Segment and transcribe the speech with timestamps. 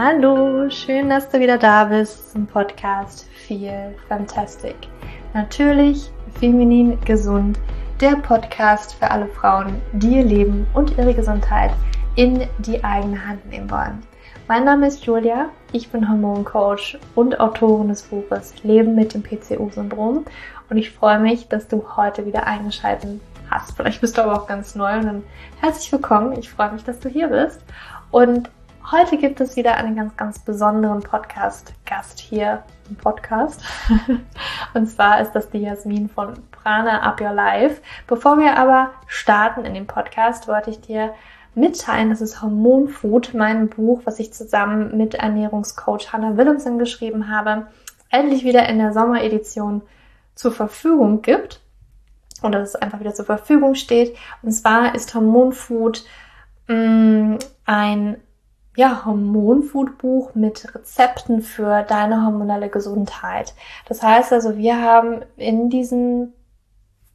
[0.00, 4.76] Hallo, schön, dass du wieder da bist zum Podcast Feel Fantastic.
[5.34, 7.58] Natürlich feminin gesund,
[8.00, 11.72] der Podcast für alle Frauen, die ihr Leben und ihre Gesundheit
[12.14, 14.00] in die eigene Hand nehmen wollen.
[14.46, 20.24] Mein Name ist Julia, ich bin Hormoncoach und Autorin des Buches Leben mit dem PCO-Syndrom
[20.70, 23.20] und ich freue mich, dass du heute wieder eingeschaltet
[23.50, 23.76] hast.
[23.76, 25.22] Vielleicht bist du aber auch ganz neu und dann
[25.60, 26.38] herzlich willkommen.
[26.38, 27.60] Ich freue mich, dass du hier bist.
[28.12, 28.48] Und
[28.90, 33.62] heute gibt es wieder einen ganz, ganz besonderen Podcast-Gast hier im Podcast.
[34.74, 37.82] und zwar ist das die Jasmin von Prana Up Your Life.
[38.06, 41.12] Bevor wir aber starten in den Podcast, wollte ich dir
[41.54, 47.66] mitteilen, dass es Hormonfood, mein Buch, was ich zusammen mit Ernährungscoach Hannah Willemsen geschrieben habe,
[48.08, 49.82] endlich wieder in der Sommeredition
[50.34, 51.60] zur Verfügung gibt
[52.40, 54.16] und dass es einfach wieder zur Verfügung steht.
[54.42, 56.04] Und zwar ist Hormonfood
[56.68, 58.16] mh, mm, ein
[58.78, 63.54] ja, Hormonfood-Buch mit Rezepten für deine hormonelle Gesundheit.
[63.88, 66.32] Das heißt also, wir haben in diesem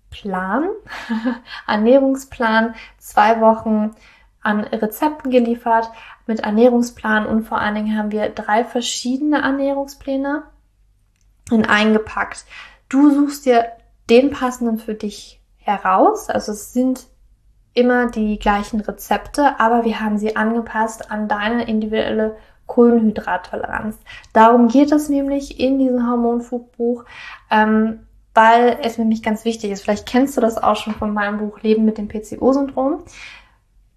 [0.09, 0.67] Plan,
[1.67, 3.91] Ernährungsplan, zwei Wochen
[4.41, 5.89] an Rezepten geliefert
[6.27, 10.43] mit Ernährungsplan und vor allen Dingen haben wir drei verschiedene Ernährungspläne
[11.49, 12.43] in eingepackt.
[12.89, 13.67] Du suchst dir
[14.09, 16.29] den passenden für dich heraus.
[16.29, 17.07] Also es sind
[17.73, 22.35] immer die gleichen Rezepte, aber wir haben sie angepasst an deine individuelle
[22.67, 23.97] Kohlenhydrattoleranz.
[24.31, 27.03] Darum geht es nämlich in diesem Hormonfoodbuch,
[27.51, 29.83] ähm, weil es nämlich ganz wichtig ist.
[29.83, 33.03] Vielleicht kennst du das auch schon von meinem Buch Leben mit dem PCO-Syndrom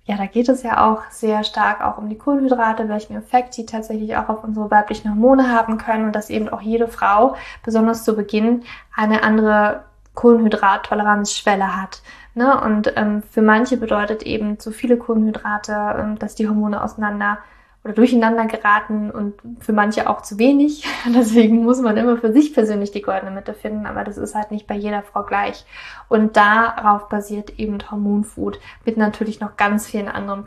[0.07, 3.67] ja, da geht es ja auch sehr stark auch um die Kohlenhydrate, welchen Effekt die
[3.67, 8.05] tatsächlich auch auf unsere weiblichen Hormone haben können und dass eben auch jede Frau, besonders
[8.05, 8.63] zu Beginn,
[8.95, 9.83] eine andere
[10.15, 12.03] Kohlenhydrattoleranzschwelle hat.
[12.37, 12.61] Ne?
[12.61, 17.39] Und ähm, für manche bedeutet eben zu viele Kohlenhydrate, ähm, dass die Hormone auseinander
[17.87, 20.85] oder durcheinander geraten und für manche auch zu wenig.
[21.15, 24.51] Deswegen muss man immer für sich persönlich die goldene Mitte finden, aber das ist halt
[24.51, 25.65] nicht bei jeder Frau gleich.
[26.09, 30.45] Und darauf basiert eben Hormonfood mit natürlich noch ganz vielen anderen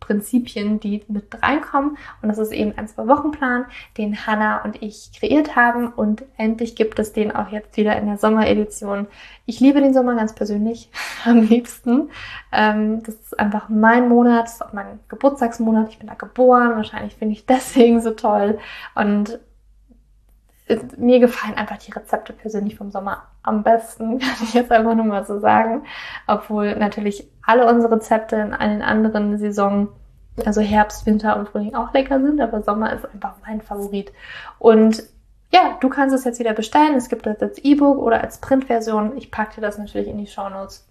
[0.00, 1.98] Prinzipien, die mit reinkommen.
[2.22, 3.66] Und das ist eben ein Zwei-Wochen-Plan,
[3.98, 5.88] den Hannah und ich kreiert haben.
[5.88, 9.06] Und endlich gibt es den auch jetzt wieder in der Sommeredition.
[9.44, 10.90] Ich liebe den Sommer ganz persönlich
[11.24, 12.10] am liebsten.
[12.50, 15.90] Ähm, das ist einfach mein Monat, das ist auch mein Geburtstagsmonat.
[15.90, 18.58] Ich bin da geboren Wahrscheinlich finde ich deswegen so toll.
[18.94, 19.38] Und
[20.96, 25.04] mir gefallen einfach die Rezepte persönlich vom Sommer am besten, kann ich jetzt einfach nur
[25.04, 25.84] mal so sagen.
[26.26, 29.88] Obwohl natürlich alle unsere Rezepte in allen anderen Saisonen,
[30.44, 34.12] also Herbst, Winter und Frühling auch lecker sind, aber Sommer ist einfach mein Favorit.
[34.58, 35.02] Und
[35.52, 36.94] ja, du kannst es jetzt wieder bestellen.
[36.94, 39.16] Es gibt das als E-Book oder als Printversion.
[39.16, 40.86] Ich packe dir das natürlich in die Show Notes,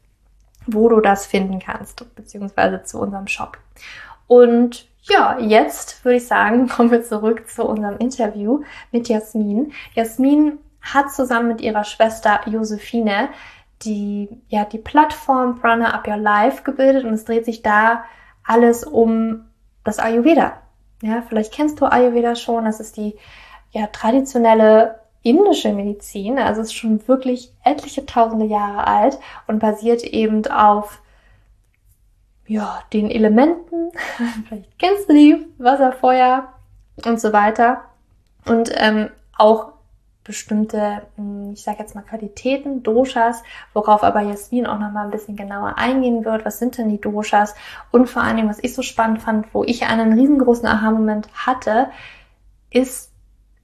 [0.65, 3.57] wo du das finden kannst, beziehungsweise zu unserem Shop.
[4.25, 9.73] Und ja, jetzt würde ich sagen, kommen wir zurück zu unserem Interview mit Jasmin.
[9.94, 13.29] Jasmin hat zusammen mit ihrer Schwester Josephine
[13.84, 18.03] die, ja, die Plattform Runner Up Your Life gebildet und es dreht sich da
[18.44, 19.45] alles um
[19.84, 20.62] das Ayurveda.
[21.01, 22.66] Ja, vielleicht kennst du Ayurveda schon.
[22.66, 23.16] Das ist die,
[23.72, 26.39] ja, traditionelle indische Medizin.
[26.39, 31.01] Also es ist schon wirklich etliche tausende Jahre alt und basiert eben auf
[32.47, 33.91] ja, den Elementen,
[34.47, 36.53] vielleicht kennst du die, Wasser, Feuer
[37.05, 37.81] und so weiter.
[38.45, 39.73] Und ähm, auch
[40.23, 43.43] bestimmte, hm, ich sage jetzt mal Qualitäten, Doshas,
[43.73, 46.45] worauf aber Jasmin auch nochmal ein bisschen genauer eingehen wird.
[46.45, 47.55] Was sind denn die Doshas?
[47.91, 51.89] Und vor allen Dingen, was ich so spannend fand, wo ich einen riesengroßen Aha-Moment hatte,
[52.69, 53.11] ist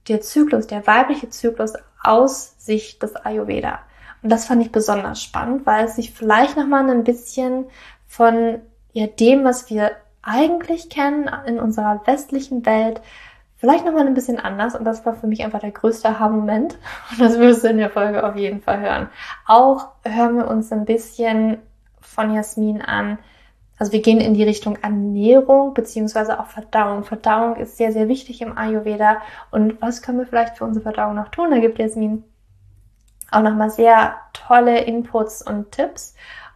[0.08, 3.80] der Zyklus, der weibliche Zyklus aus Sicht des Ayurveda.
[4.22, 7.66] Und das fand ich besonders spannend, weil es sich vielleicht nochmal ein bisschen
[8.06, 8.60] von
[8.94, 9.90] ja dem, was wir
[10.22, 13.02] eigentlich kennen in unserer westlichen Welt,
[13.56, 14.74] vielleicht nochmal ein bisschen anders.
[14.74, 16.78] Und das war für mich einfach der größte Aha-Moment.
[17.10, 19.08] Und das wirst du in der Folge auf jeden Fall hören.
[19.46, 21.58] Auch hören wir uns ein bisschen
[22.00, 23.18] von Jasmin an.
[23.76, 27.04] Also wir gehen in die Richtung Ernährung beziehungsweise auch Verdauung.
[27.04, 29.20] Verdauung ist sehr, sehr wichtig im Ayurveda.
[29.50, 31.50] Und was können wir vielleicht für unsere Verdauung noch tun?
[31.50, 32.22] Da gibt Jasmin
[33.32, 36.14] auch nochmal sehr tolle Inputs und Tipps.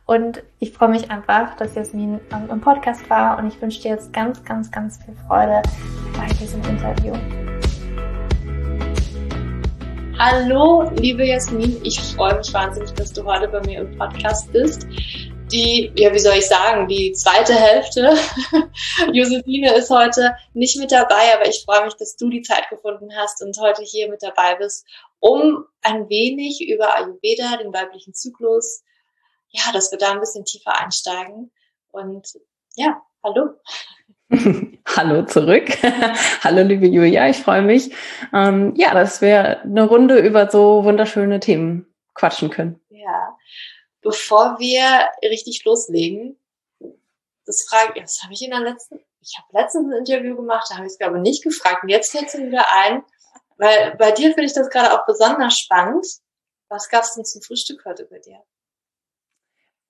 [0.08, 2.19] Und ich freue mich einfach, dass Jasmin
[2.50, 5.60] im Podcast war und ich wünsche dir jetzt ganz, ganz, ganz viel Freude
[6.16, 7.12] bei diesem Interview.
[10.19, 11.78] Hallo, liebe Jasmin.
[11.84, 14.87] Ich freue mich wahnsinnig, dass du heute bei mir im Podcast bist.
[15.52, 18.16] Die, ja, wie soll ich sagen, die zweite Hälfte.
[19.12, 23.10] Josephine ist heute nicht mit dabei, aber ich freue mich, dass du die Zeit gefunden
[23.14, 24.87] hast und heute hier mit dabei bist,
[25.20, 28.84] um ein wenig über Ayurveda, den weiblichen Zyklus,
[29.50, 31.50] ja, dass wir da ein bisschen tiefer einsteigen.
[31.90, 32.26] Und
[32.76, 33.54] ja, hallo.
[34.96, 35.68] Hallo zurück.
[36.44, 37.94] Hallo liebe Julia, ich freue mich.
[38.34, 42.80] Ähm, ja, dass wir eine Runde über so wunderschöne Themen quatschen können.
[42.90, 43.36] Ja,
[44.02, 46.38] bevor wir richtig loslegen,
[47.46, 50.76] das frage das habe ich in der letzten, ich habe letztens ein Interview gemacht, da
[50.76, 53.02] habe ich es glaube ich nicht gefragt und jetzt fällt es mir wieder ein,
[53.56, 56.06] weil bei dir finde ich das gerade auch besonders spannend.
[56.68, 58.42] Was gab es denn zum Frühstück heute bei dir?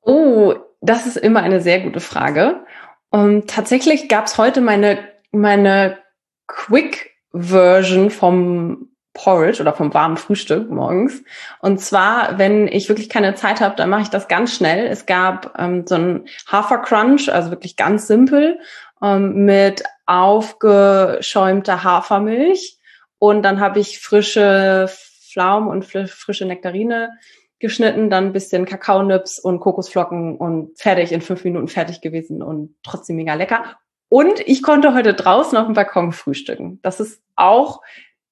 [0.02, 2.64] Oh, das ist immer eine sehr gute Frage.
[3.10, 4.98] Und tatsächlich gab es heute meine,
[5.32, 5.98] meine
[6.46, 11.22] Quick-Version vom Porridge oder vom warmen Frühstück morgens.
[11.60, 14.86] Und zwar, wenn ich wirklich keine Zeit habe, dann mache ich das ganz schnell.
[14.86, 18.60] Es gab ähm, so einen Hafercrunch, also wirklich ganz simpel,
[19.02, 22.78] ähm, mit aufgeschäumter Hafermilch.
[23.18, 27.10] Und dann habe ich frische Pflaumen und frische Nektarine
[27.60, 32.76] geschnitten, dann ein bisschen Kakaonips und Kokosflocken und fertig, in fünf Minuten fertig gewesen und
[32.82, 33.76] trotzdem mega lecker.
[34.08, 36.80] Und ich konnte heute draußen auf dem Balkon frühstücken.
[36.82, 37.82] Das ist auch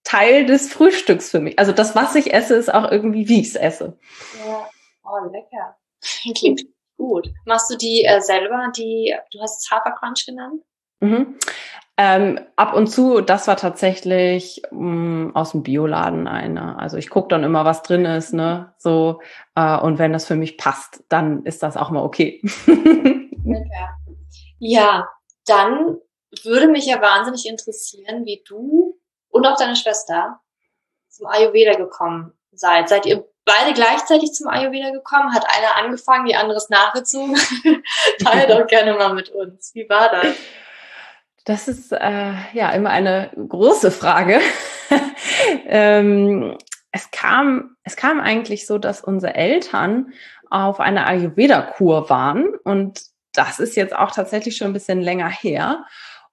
[0.05, 1.59] Teil des Frühstücks für mich.
[1.59, 3.99] Also das, was ich esse, ist auch irgendwie, wie ich es esse.
[4.47, 4.69] Ja,
[5.05, 5.77] oh, lecker.
[6.01, 6.63] Klingt
[6.97, 7.29] gut.
[7.45, 10.63] Machst du die äh, selber, die, du hast es Hafercrunch genannt?
[11.01, 11.39] Mhm.
[11.99, 16.79] Ähm, ab und zu, das war tatsächlich mh, mm, aus dem Bioladen eine.
[16.79, 18.75] Also ich gucke dann immer, was drin ist, ne?
[18.77, 19.23] So,
[19.55, 22.43] äh, und wenn das für mich passt, dann ist das auch mal okay.
[24.59, 25.09] ja,
[25.47, 25.97] dann
[26.45, 28.99] würde mich ja wahnsinnig interessieren, wie du
[29.31, 30.41] und auch deine Schwester
[31.09, 32.91] zum Ayurveda gekommen seid.
[32.91, 35.35] Seid ihr beide gleichzeitig zum Ayurveda gekommen?
[35.35, 37.37] Hat einer angefangen, die andere ist nachgezogen?
[38.23, 39.75] Teil doch gerne mal mit uns.
[39.75, 40.37] Wie war das?
[41.47, 44.41] Das ist äh, ja immer eine große Frage.
[45.67, 46.59] ähm,
[46.91, 50.13] es kam, es kam eigentlich so, dass unsere Eltern
[50.51, 53.01] auf einer Ayurveda-Kur waren und
[53.33, 55.85] das ist jetzt auch tatsächlich schon ein bisschen länger her.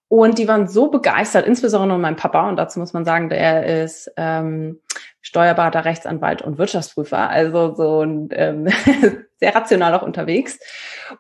[0.08, 4.12] Und die waren so begeistert, insbesondere mein Papa, und dazu muss man sagen, der ist
[4.18, 4.80] ähm,
[5.22, 8.68] Steuerberater, Rechtsanwalt und Wirtschaftsprüfer, also so ein, ähm,
[9.44, 10.58] sehr rational auch unterwegs.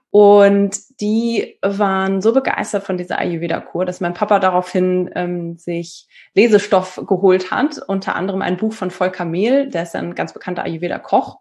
[0.09, 7.01] Und die waren so begeistert von dieser Ayurveda-Kur, dass mein Papa daraufhin ähm, sich Lesestoff
[7.05, 11.39] geholt hat, unter anderem ein Buch von Volker Mehl, der ist ein ganz bekannter Ayurveda-Koch.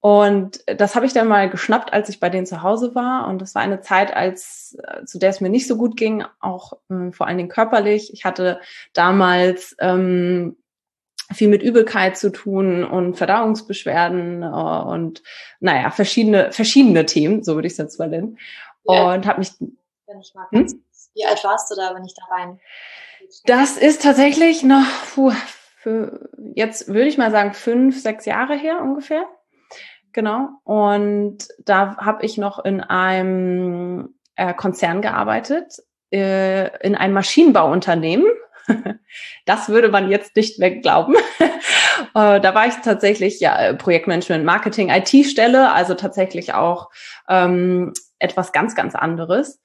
[0.00, 3.28] Und das habe ich dann mal geschnappt, als ich bei denen zu Hause war.
[3.28, 6.24] Und das war eine Zeit, als äh, zu der es mir nicht so gut ging,
[6.40, 8.12] auch äh, vor allen Dingen körperlich.
[8.12, 8.60] Ich hatte
[8.92, 10.56] damals ähm,
[11.32, 15.22] viel mit Übelkeit zu tun und Verdauungsbeschwerden äh, und
[15.60, 18.38] naja, verschiedene, verschiedene Themen, so würde ich es jetzt mal nennen.
[18.84, 19.14] Ja.
[19.14, 19.52] Und habe mich.
[19.58, 20.82] Wenn ich mal hm?
[21.14, 22.60] Wie alt warst du da, wenn ich da rein?
[23.46, 24.84] Das ist tatsächlich noch,
[25.14, 25.32] puh,
[25.76, 29.24] für, jetzt würde ich mal sagen, fünf, sechs Jahre her ungefähr.
[30.12, 30.48] Genau.
[30.64, 35.82] Und da habe ich noch in einem äh, Konzern gearbeitet,
[36.12, 38.26] äh, in einem Maschinenbauunternehmen
[39.46, 41.14] Das würde man jetzt nicht mehr glauben.
[42.16, 46.90] Äh, da war ich tatsächlich ja Projektmanagement, Marketing, IT-Stelle, also tatsächlich auch
[47.28, 49.60] ähm, etwas ganz, ganz anderes.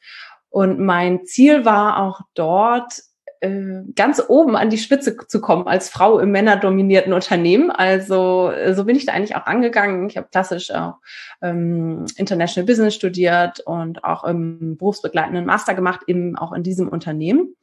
[0.50, 3.02] Und mein Ziel war auch dort
[3.42, 7.72] äh, ganz oben an die Spitze zu kommen als Frau im männerdominierten Unternehmen.
[7.72, 10.10] Also äh, so bin ich da eigentlich auch angegangen.
[10.10, 10.96] Ich habe klassisch auch
[11.42, 17.56] ähm, International Business studiert und auch im berufsbegleitenden Master gemacht, eben auch in diesem Unternehmen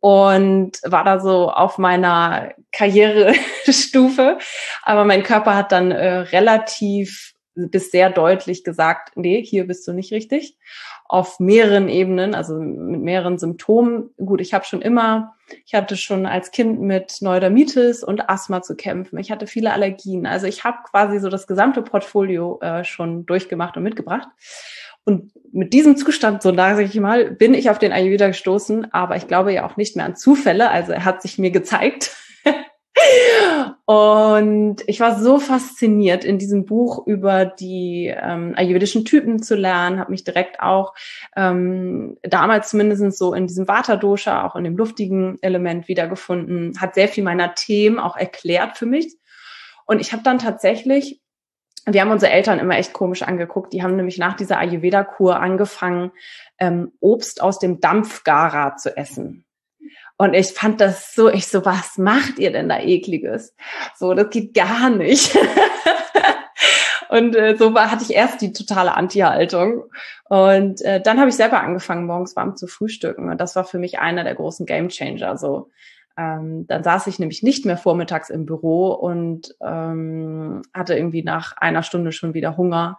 [0.00, 4.38] und war da so auf meiner Karrierestufe.
[4.82, 7.34] Aber mein Körper hat dann äh, relativ
[7.66, 10.56] bis sehr deutlich gesagt, nee, hier bist du nicht richtig.
[11.06, 14.10] Auf mehreren Ebenen, also mit mehreren Symptomen.
[14.16, 15.34] Gut, ich habe schon immer,
[15.66, 19.18] ich hatte schon als Kind mit Neurodermitis und Asthma zu kämpfen.
[19.18, 20.26] Ich hatte viele Allergien.
[20.26, 24.28] Also ich habe quasi so das gesamte Portfolio äh, schon durchgemacht und mitgebracht.
[25.08, 29.16] Und mit diesem Zustand, so sage ich mal, bin ich auf den Ayurveda gestoßen, aber
[29.16, 30.70] ich glaube ja auch nicht mehr an Zufälle.
[30.70, 32.14] Also er hat sich mir gezeigt.
[33.86, 39.98] und ich war so fasziniert, in diesem Buch über die ähm, ayurvedischen Typen zu lernen,
[39.98, 40.92] habe mich direkt auch
[41.36, 47.08] ähm, damals zumindest so in diesem Vata-Dosha, auch in dem luftigen Element wiedergefunden, hat sehr
[47.08, 49.16] viel meiner Themen auch erklärt für mich.
[49.86, 51.22] Und ich habe dann tatsächlich
[51.94, 53.72] wir haben unsere Eltern immer echt komisch angeguckt.
[53.72, 56.12] Die haben nämlich nach dieser Ayurveda-Kur angefangen,
[56.58, 59.44] ähm, Obst aus dem Dampfgarer zu essen.
[60.16, 63.54] Und ich fand das so, ich so, was macht ihr denn da ekliges?
[63.96, 65.38] So, das geht gar nicht.
[67.08, 69.84] und äh, so war, hatte ich erst die totale Anti-Haltung.
[70.28, 73.30] Und äh, dann habe ich selber angefangen, morgens warm zu frühstücken.
[73.30, 75.38] Und das war für mich einer der großen Game Changer.
[75.38, 75.70] So,
[76.18, 81.56] ähm, dann saß ich nämlich nicht mehr vormittags im Büro und ähm, hatte irgendwie nach
[81.56, 82.98] einer Stunde schon wieder Hunger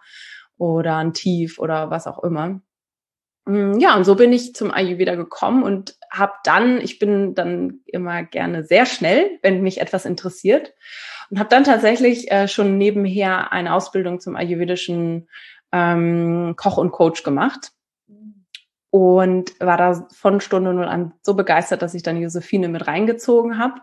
[0.57, 2.61] oder ein Tief oder was auch immer.
[3.45, 7.81] Mm, ja, und so bin ich zum Ayurveda gekommen und habe dann, ich bin dann
[7.85, 10.73] immer gerne sehr schnell, wenn mich etwas interessiert
[11.29, 15.27] und habe dann tatsächlich äh, schon nebenher eine Ausbildung zum ayurvedischen
[15.73, 17.73] ähm, Koch und Coach gemacht
[18.91, 23.59] und war da von Stunde null an so begeistert, dass ich dann Josephine mit reingezogen
[23.59, 23.75] habe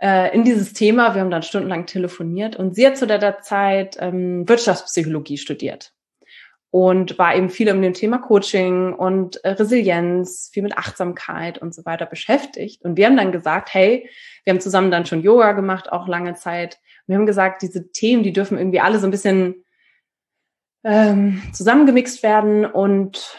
[0.00, 1.14] äh, in dieses Thema.
[1.14, 5.92] Wir haben dann stundenlang telefoniert und sie hat zu der Zeit ähm, Wirtschaftspsychologie studiert
[6.70, 11.74] und war eben viel um dem Thema Coaching und äh, Resilienz, viel mit Achtsamkeit und
[11.74, 12.82] so weiter beschäftigt.
[12.82, 14.10] Und wir haben dann gesagt, hey,
[14.44, 16.78] wir haben zusammen dann schon Yoga gemacht, auch lange Zeit.
[17.06, 19.64] Wir haben gesagt, diese Themen, die dürfen irgendwie alle so ein bisschen
[20.84, 23.38] ähm, zusammengemixt werden und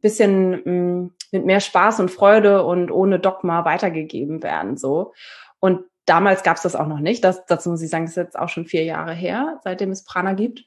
[0.00, 4.76] bisschen mm, mit mehr Spaß und Freude und ohne Dogma weitergegeben werden.
[4.76, 5.12] So.
[5.60, 7.24] Und damals gab es das auch noch nicht.
[7.24, 10.04] Das, dazu muss ich sagen, das ist jetzt auch schon vier Jahre her, seitdem es
[10.04, 10.64] Prana gibt.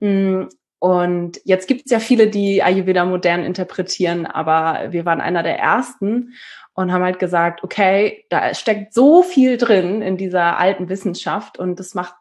[0.00, 0.44] Mm,
[0.78, 5.58] und jetzt gibt es ja viele, die Ayurveda modern interpretieren, aber wir waren einer der
[5.58, 6.32] ersten
[6.72, 11.78] und haben halt gesagt, okay, da steckt so viel drin in dieser alten Wissenschaft und
[11.78, 12.14] das macht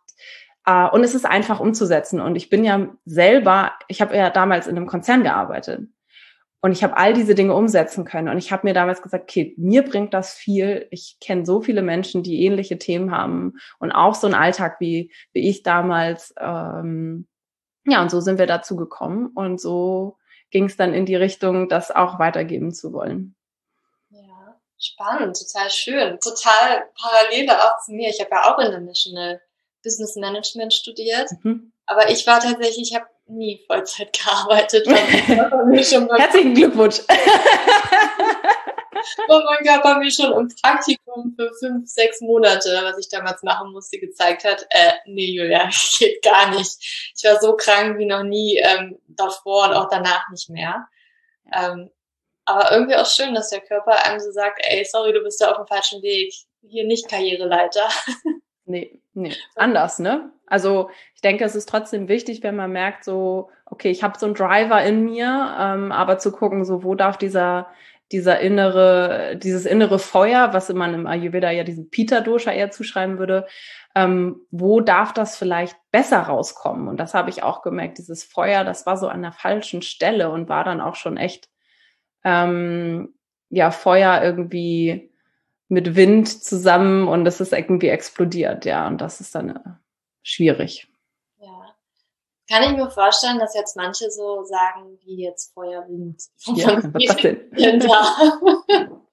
[0.66, 2.20] äh, und es ist einfach umzusetzen.
[2.20, 5.88] Und ich bin ja selber, ich habe ja damals in einem Konzern gearbeitet
[6.62, 8.28] und ich habe all diese Dinge umsetzen können.
[8.28, 10.88] Und ich habe mir damals gesagt, okay, mir bringt das viel.
[10.92, 15.14] Ich kenne so viele Menschen, die ähnliche Themen haben und auch so einen Alltag wie,
[15.32, 16.34] wie ich damals.
[16.38, 17.28] Ähm,
[17.86, 20.18] ja, und so sind wir dazu gekommen und so
[20.52, 23.36] ging es dann in die Richtung, das auch weitergeben zu wollen.
[24.10, 28.10] Ja, spannend, total schön, total parallel auch zu mir.
[28.10, 29.42] Ich habe ja auch International
[29.84, 31.72] Business Management studiert, mhm.
[31.86, 34.88] aber ich war tatsächlich, ich habe nie Vollzeit gearbeitet.
[36.20, 37.02] Herzlichen Glückwunsch.
[39.28, 43.72] wo mein Körper mir schon im Praktikum für fünf, sechs Monate, was ich damals machen
[43.72, 45.70] musste, gezeigt hat, äh, nee, Julia,
[46.00, 46.78] geht gar nicht.
[47.16, 50.88] Ich war so krank wie noch nie ähm, davor und auch danach nicht mehr.
[51.54, 51.90] Ähm,
[52.46, 55.52] aber irgendwie auch schön, dass der Körper einem so sagt, ey, sorry, du bist da
[55.52, 56.34] auf dem falschen Weg.
[56.68, 57.88] Hier nicht Karriereleiter.
[58.70, 60.32] Nee, nee, anders, ne?
[60.48, 64.26] Also ich denke, es ist trotzdem wichtig, wenn man merkt, so, okay, ich habe so
[64.26, 67.68] einen Driver in mir, ähm, aber zu gucken, so, wo darf dieser
[68.12, 73.46] dieser innere, dieses innere Feuer, was man im Ayurveda ja diesem Pita-Dosha eher zuschreiben würde,
[73.96, 76.88] ähm, wo darf das vielleicht besser rauskommen?
[76.88, 80.32] Und das habe ich auch gemerkt, dieses Feuer, das war so an der falschen Stelle
[80.32, 81.50] und war dann auch schon echt,
[82.24, 83.14] ähm,
[83.50, 85.09] ja, Feuer irgendwie
[85.70, 89.60] mit Wind zusammen und es ist irgendwie explodiert, ja, und das ist dann äh,
[90.22, 90.90] schwierig.
[92.50, 96.20] Kann ich mir vorstellen, dass jetzt manche so sagen, wie jetzt Feuer, Wind.
[96.56, 97.48] Ja, was denn?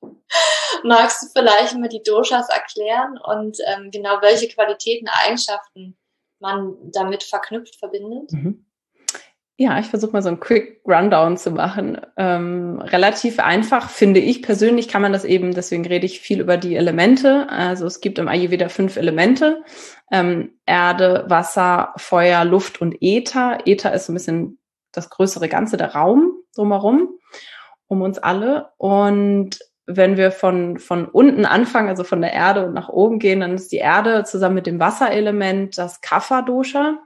[0.83, 5.99] Magst du vielleicht mal die Doshas erklären und ähm, genau welche Qualitäten, Eigenschaften
[6.39, 8.33] man damit verknüpft, verbindet?
[8.33, 8.65] Mhm.
[9.59, 11.99] Ja, ich versuche mal so einen Quick Rundown zu machen.
[12.19, 16.59] Ähm, relativ einfach, finde ich persönlich, kann man das eben, deswegen rede ich viel über
[16.59, 17.49] die Elemente.
[17.49, 19.63] Also es gibt im Ayurveda fünf Elemente.
[20.13, 23.61] Ähm, Erde, Wasser, Feuer, Luft und Äther.
[23.65, 24.59] Äther ist so ein bisschen
[24.93, 27.19] das größere Ganze, der Raum drumherum,
[27.87, 28.73] um uns alle.
[28.77, 33.41] Und wenn wir von, von unten anfangen, also von der Erde und nach oben gehen,
[33.41, 36.99] dann ist die Erde zusammen mit dem Wasserelement das Kapha-Dosha.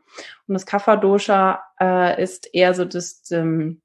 [0.47, 3.81] Und das Kapha-Dosha äh, ist eher so das, ähm,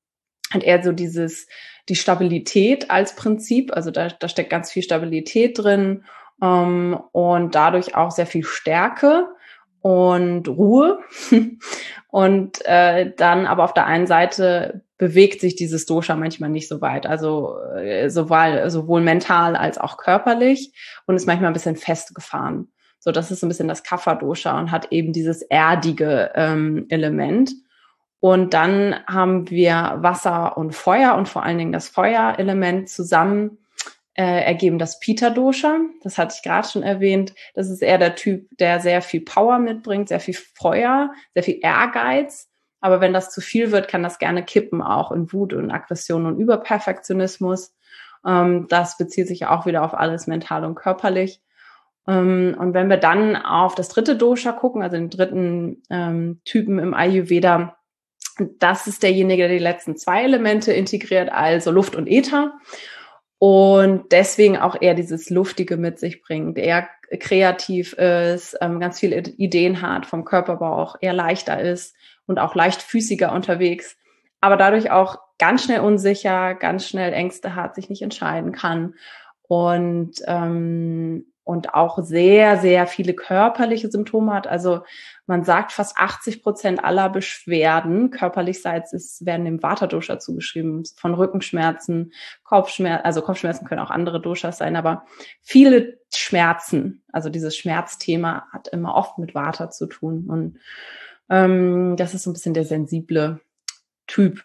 [0.51, 1.47] hat eher so dieses,
[1.89, 3.73] die Stabilität als Prinzip.
[3.73, 6.03] Also da, da steckt ganz viel Stabilität drin
[6.41, 9.27] ähm, und dadurch auch sehr viel Stärke
[9.81, 10.99] und Ruhe.
[12.09, 16.81] und äh, dann aber auf der einen Seite bewegt sich dieses Dosha manchmal nicht so
[16.81, 20.71] weit, also äh, sowohl, sowohl mental als auch körperlich
[21.05, 22.71] und ist manchmal ein bisschen festgefahren.
[23.05, 27.53] So, das ist so ein bisschen das Kapha-Dosha und hat eben dieses erdige ähm, Element.
[28.19, 33.59] Und dann haben wir Wasser und Feuer und vor allen Dingen das Feuerelement zusammen
[34.15, 35.81] äh, ergeben das Pita-Dosha.
[36.01, 37.35] Das hatte ich gerade schon erwähnt.
[37.53, 41.59] Das ist eher der Typ, der sehr viel Power mitbringt, sehr viel Feuer, sehr viel
[41.61, 42.49] Ehrgeiz
[42.85, 46.27] aber wenn das zu viel wird, kann das gerne kippen, auch in Wut und Aggression
[46.27, 47.73] und Überperfektionismus.
[48.23, 51.41] Ähm, das bezieht sich auch wieder auf alles mental und körperlich.
[52.07, 56.79] Ähm, und wenn wir dann auf das dritte Dosha gucken, also den dritten ähm, Typen
[56.79, 57.77] im Ayurveda,
[58.59, 62.53] das ist derjenige, der die letzten zwei Elemente integriert, also Luft und Äther.
[63.37, 66.87] Und deswegen auch eher dieses Luftige mit sich bringt, eher
[67.19, 71.95] kreativ ist, ähm, ganz viele Ideen hat, vom Körperbau eher leichter ist,
[72.25, 73.97] und auch leichtfüßiger unterwegs,
[74.41, 78.95] aber dadurch auch ganz schnell unsicher, ganz schnell Ängste hat, sich nicht entscheiden kann
[79.43, 84.47] und ähm, und auch sehr, sehr viele körperliche Symptome hat.
[84.47, 84.81] Also
[85.27, 92.11] man sagt, fast 80 Prozent aller Beschwerden körperlichseits ist, werden dem Vata-Dosha zugeschrieben, von Rückenschmerzen,
[92.43, 95.05] Kopfschmerzen, also Kopfschmerzen können auch andere Doshas sein, aber
[95.41, 100.59] viele Schmerzen, also dieses Schmerzthema hat immer oft mit Vata zu tun und
[101.29, 103.39] ähm, das ist so ein bisschen der sensible
[104.07, 104.43] Typ.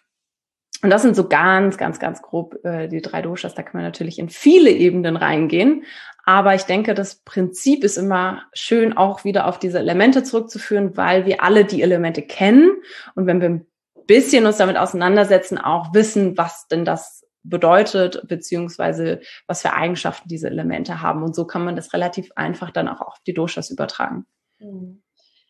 [0.83, 3.53] Und das sind so ganz, ganz, ganz grob äh, die drei Doshas.
[3.53, 5.83] Da kann man natürlich in viele Ebenen reingehen.
[6.25, 11.25] Aber ich denke, das Prinzip ist immer schön, auch wieder auf diese Elemente zurückzuführen, weil
[11.25, 12.71] wir alle die Elemente kennen.
[13.15, 13.67] Und wenn wir ein
[14.07, 20.47] bisschen uns damit auseinandersetzen, auch wissen, was denn das bedeutet, beziehungsweise was für Eigenschaften diese
[20.47, 21.23] Elemente haben.
[21.23, 24.25] Und so kann man das relativ einfach dann auch auf die Doshas übertragen.
[24.59, 25.03] Hm.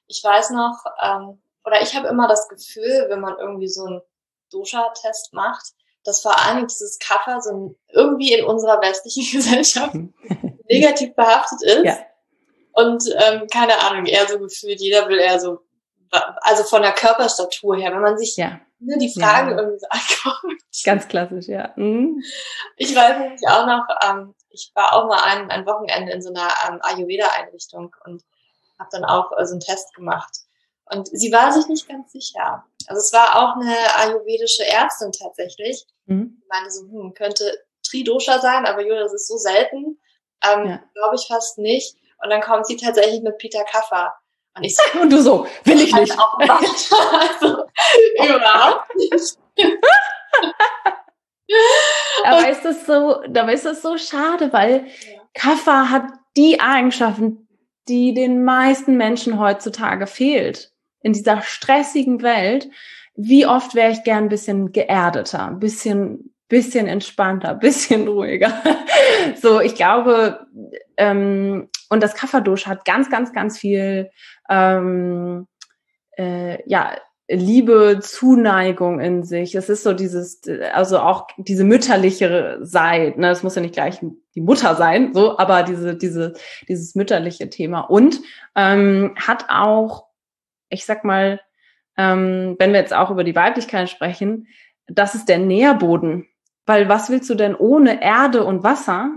[0.07, 4.01] Ich weiß noch, ähm, oder ich habe immer das Gefühl, wenn man irgendwie so ein
[4.51, 9.96] Dosha-Test macht, dass vor allem dieses Kaffer so irgendwie in unserer westlichen Gesellschaft
[10.70, 11.86] negativ behaftet ist.
[11.86, 11.98] Ja.
[12.74, 15.60] Und ähm, keine Ahnung, eher so gefühlt, jeder will eher so,
[16.41, 18.60] also von der Körperstatur her, wenn man sich ja.
[18.79, 19.58] ne, die Fragen ja.
[19.58, 20.63] irgendwie so anguckt.
[20.86, 21.74] Ganz klassisch, ja.
[21.75, 22.24] Mhm.
[22.77, 26.29] Ich weiß nämlich auch noch, ähm, ich war auch mal ein, ein Wochenende in so
[26.29, 28.24] einer ähm, Ayurveda-Einrichtung und
[28.79, 30.31] habe dann auch äh, so einen Test gemacht.
[30.91, 32.65] Und sie war sich nicht ganz sicher.
[32.88, 35.86] Also es war auch eine ayurvedische Ärztin tatsächlich.
[36.05, 36.41] Mhm.
[36.41, 37.57] Die meinte so, hm, könnte
[37.88, 40.00] Tridosha sein, aber das ist so selten.
[40.43, 40.83] Ähm, ja.
[40.93, 41.95] Glaube ich fast nicht.
[42.21, 44.13] Und dann kommt sie tatsächlich mit Peter Kaffer.
[44.55, 46.17] Und ich so, und du so, will ich nicht.
[46.19, 47.63] Auch also,
[48.17, 49.38] überhaupt nicht.
[52.25, 55.21] aber ist das so, dabei ist das so schade, weil ja.
[55.33, 56.03] Kaffer hat
[56.36, 57.48] die Eigenschaften,
[57.88, 60.71] die den meisten Menschen heutzutage fehlt
[61.01, 62.70] in dieser stressigen Welt,
[63.15, 68.53] wie oft wäre ich gern ein bisschen geerdeter, ein bisschen, bisschen entspannter, bisschen ruhiger.
[69.41, 70.48] so, ich glaube,
[70.98, 74.10] ähm, und das Kafferdusch hat ganz, ganz, ganz viel,
[74.50, 75.48] ähm,
[76.17, 76.96] äh, ja,
[77.34, 79.55] Liebe, Zuneigung in sich.
[79.55, 80.42] Es ist so dieses,
[80.74, 83.20] also auch diese mütterliche Seite.
[83.20, 83.29] Ne?
[83.29, 84.00] Es muss ja nicht gleich
[84.35, 86.33] die Mutter sein, so, aber diese, diese,
[86.68, 88.20] dieses mütterliche Thema und
[88.55, 90.07] ähm, hat auch
[90.72, 91.40] ich sag mal,
[91.98, 94.48] ähm, wenn wir jetzt auch über die Weiblichkeit sprechen,
[94.88, 96.27] das ist der Nährboden.
[96.66, 99.12] Weil was willst du denn ohne Erde und Wasser?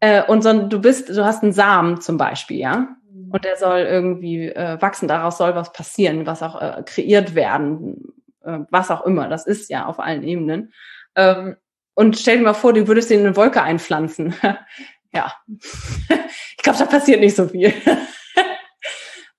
[0.00, 3.30] Äh, und so, du bist, du hast einen Samen zum Beispiel, ja, mhm.
[3.30, 5.08] und der soll irgendwie äh, wachsen.
[5.08, 8.12] Daraus soll was passieren, was auch äh, kreiert werden,
[8.44, 9.28] äh, was auch immer.
[9.28, 10.72] Das ist ja auf allen Ebenen.
[11.14, 11.56] Ähm,
[11.94, 14.34] und stell dir mal vor, du würdest den in eine Wolke einpflanzen.
[15.12, 17.72] ja, ich glaube, da passiert nicht so viel.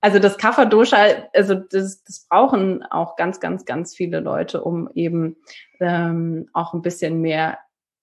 [0.00, 5.36] Also das Kapha-Dosha, also das, das brauchen auch ganz, ganz, ganz viele Leute, um eben
[5.80, 7.58] ähm, auch ein bisschen mehr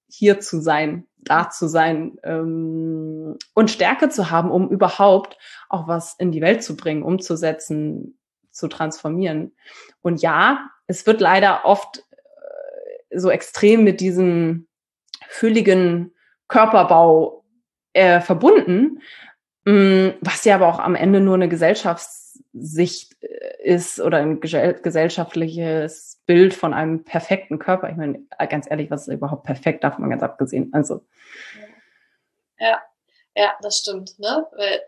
[0.07, 5.37] hier zu sein, da zu sein ähm, und Stärke zu haben, um überhaupt
[5.69, 8.17] auch was in die Welt zu bringen, umzusetzen,
[8.51, 9.53] zu transformieren.
[10.01, 14.67] Und ja, es wird leider oft äh, so extrem mit diesem
[15.27, 16.13] fülligen
[16.47, 17.43] Körperbau
[17.93, 19.01] äh, verbunden,
[19.65, 26.53] was ja aber auch am Ende nur eine Gesellschaftssicht äh, ist oder ein gesellschaftliches Bild
[26.53, 27.89] von einem perfekten Körper.
[27.89, 30.69] Ich meine, ganz ehrlich, was ist überhaupt perfekt, davon mal ganz abgesehen.
[30.73, 31.01] Also.
[32.59, 32.79] Ja,
[33.35, 34.45] ja, das stimmt, ne?
[34.55, 34.81] Weil,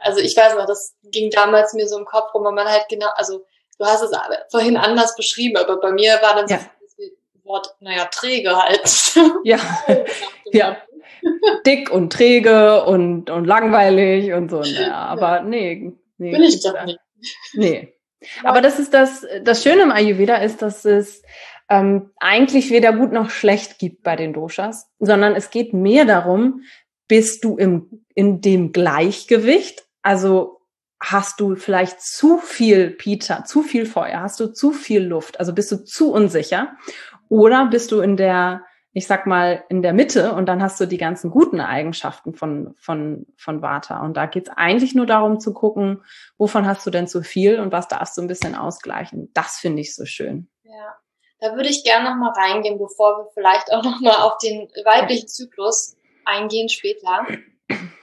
[0.00, 3.10] also ich weiß noch, das ging damals mir so im Kopf rum, man halt genau,
[3.16, 3.44] also
[3.78, 4.10] du hast es
[4.50, 6.60] vorhin anders beschrieben, aber bei mir war dann so ja.
[6.80, 6.96] das
[7.44, 9.14] Wort, naja, träge halt.
[9.44, 9.58] Ja.
[10.52, 10.76] ja
[11.66, 14.62] dick und träge und, und langweilig und so.
[14.62, 15.92] Ja, aber nee.
[16.18, 16.98] nee Will ich doch nicht.
[17.54, 17.94] Nee.
[18.44, 21.22] Aber das ist das, das Schöne im Ayurveda ist, dass es
[21.68, 26.62] ähm, eigentlich weder gut noch schlecht gibt bei den Doshas, sondern es geht mehr darum,
[27.08, 30.60] bist du im, in dem Gleichgewicht, also
[31.00, 35.52] hast du vielleicht zu viel Pita, zu viel Feuer, hast du zu viel Luft, also
[35.52, 36.76] bist du zu unsicher
[37.28, 40.86] oder bist du in der ich sag mal, in der Mitte und dann hast du
[40.86, 44.04] die ganzen guten Eigenschaften von, von, von Vata.
[44.04, 46.04] Und da geht's eigentlich nur darum zu gucken,
[46.36, 49.30] wovon hast du denn zu viel und was darfst du ein bisschen ausgleichen.
[49.32, 50.50] Das finde ich so schön.
[50.64, 50.96] Ja,
[51.40, 55.96] da würde ich gerne nochmal reingehen, bevor wir vielleicht auch nochmal auf den weiblichen Zyklus
[56.26, 57.26] eingehen später.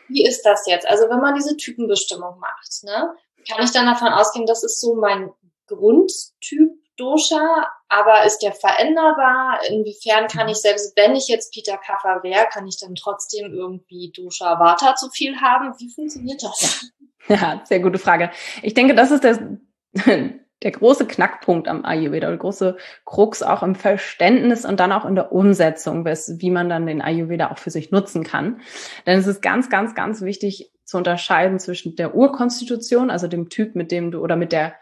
[0.08, 0.88] Wie ist das jetzt?
[0.88, 3.14] Also wenn man diese Typenbestimmung macht, ne,
[3.48, 5.32] kann ich dann davon ausgehen, das ist so mein
[5.68, 9.60] Grundtyp Dosha, aber ist der veränderbar?
[9.70, 10.52] Inwiefern kann mhm.
[10.52, 14.96] ich selbst, wenn ich jetzt Peter Kaffer wäre, kann ich dann trotzdem irgendwie Dosha Vata
[14.96, 15.74] zu viel haben?
[15.80, 16.92] Wie funktioniert das?
[17.28, 18.32] Ja, sehr gute Frage.
[18.64, 19.60] Ich denke, das ist der,
[20.64, 25.14] der große Knackpunkt am Ayurveda, der große Krux auch im Verständnis und dann auch in
[25.14, 28.62] der Umsetzung, wie man dann den Ayurveda auch für sich nutzen kann.
[29.06, 33.76] Denn es ist ganz, ganz, ganz wichtig zu unterscheiden zwischen der Urkonstitution, also dem Typ,
[33.76, 34.74] mit dem du oder mit der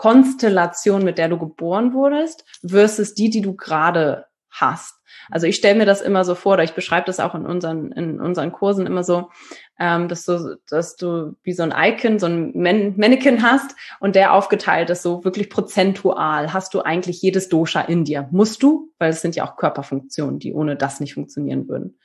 [0.00, 4.94] Konstellation, mit der du geboren wurdest, versus die, die du gerade hast.
[5.30, 7.92] Also ich stelle mir das immer so vor, oder ich beschreibe das auch in unseren,
[7.92, 9.28] in unseren Kursen immer so,
[9.78, 14.16] ähm, dass du, dass du wie so ein Icon, so ein Man Mannequin hast und
[14.16, 16.54] der aufgeteilt ist, so wirklich prozentual.
[16.54, 18.26] Hast du eigentlich jedes Dosha in dir?
[18.30, 21.98] Musst du, weil es sind ja auch Körperfunktionen, die ohne das nicht funktionieren würden.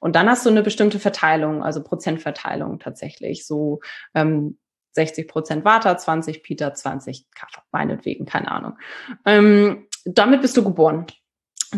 [0.00, 3.80] Und dann hast du eine bestimmte Verteilung, also Prozentverteilung tatsächlich, so
[4.14, 4.56] ähm,
[4.92, 8.78] 60 Prozent Vata, 20 Pita, 20 Kapha, meinetwegen, keine Ahnung.
[9.24, 11.06] Ähm, damit bist du geboren.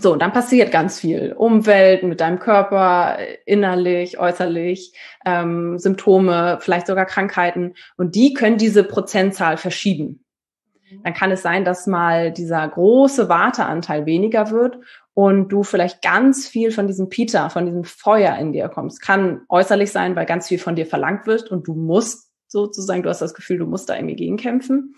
[0.00, 1.32] So, und dann passiert ganz viel.
[1.32, 4.92] Umwelt mit deinem Körper, innerlich, äußerlich,
[5.24, 7.74] ähm, Symptome, vielleicht sogar Krankheiten.
[7.96, 10.24] Und die können diese Prozentzahl verschieben.
[11.02, 14.78] Dann kann es sein, dass mal dieser große Warteanteil weniger wird
[15.14, 19.00] und du vielleicht ganz viel von diesem Pita, von diesem Feuer in dir kommst.
[19.00, 23.10] Kann äußerlich sein, weil ganz viel von dir verlangt wird und du musst sozusagen, du
[23.10, 24.94] hast das Gefühl, du musst da irgendwie gegenkämpfen.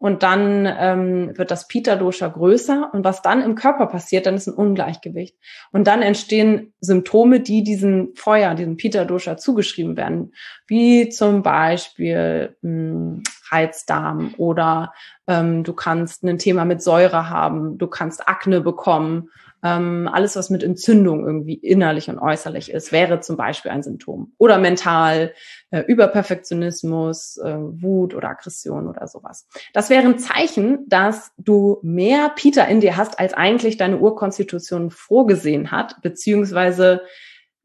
[0.00, 2.90] Und dann ähm, wird das Pita-Dosha größer.
[2.92, 5.36] Und was dann im Körper passiert, dann ist ein Ungleichgewicht.
[5.72, 10.32] Und dann entstehen Symptome, die diesem Feuer, diesem Pita-Dosha zugeschrieben werden.
[10.68, 14.92] Wie zum Beispiel mh, hm, Reizdarm oder
[15.28, 19.30] ähm, du kannst ein Thema mit Säure haben, du kannst Akne bekommen
[19.62, 24.32] ähm, alles, was mit Entzündung irgendwie innerlich und äußerlich ist, wäre zum Beispiel ein Symptom.
[24.38, 25.34] Oder mental,
[25.70, 29.48] äh, Überperfektionismus, äh, Wut oder Aggression oder sowas.
[29.72, 34.90] Das wäre ein Zeichen, dass du mehr Peter in dir hast, als eigentlich deine Urkonstitution
[34.90, 37.02] vorgesehen hat, beziehungsweise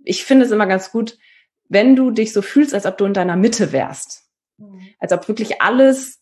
[0.03, 1.17] ich finde es immer ganz gut,
[1.69, 4.23] wenn du dich so fühlst, als ob du in deiner Mitte wärst.
[4.57, 4.81] Mhm.
[4.99, 6.21] Als ob wirklich alles,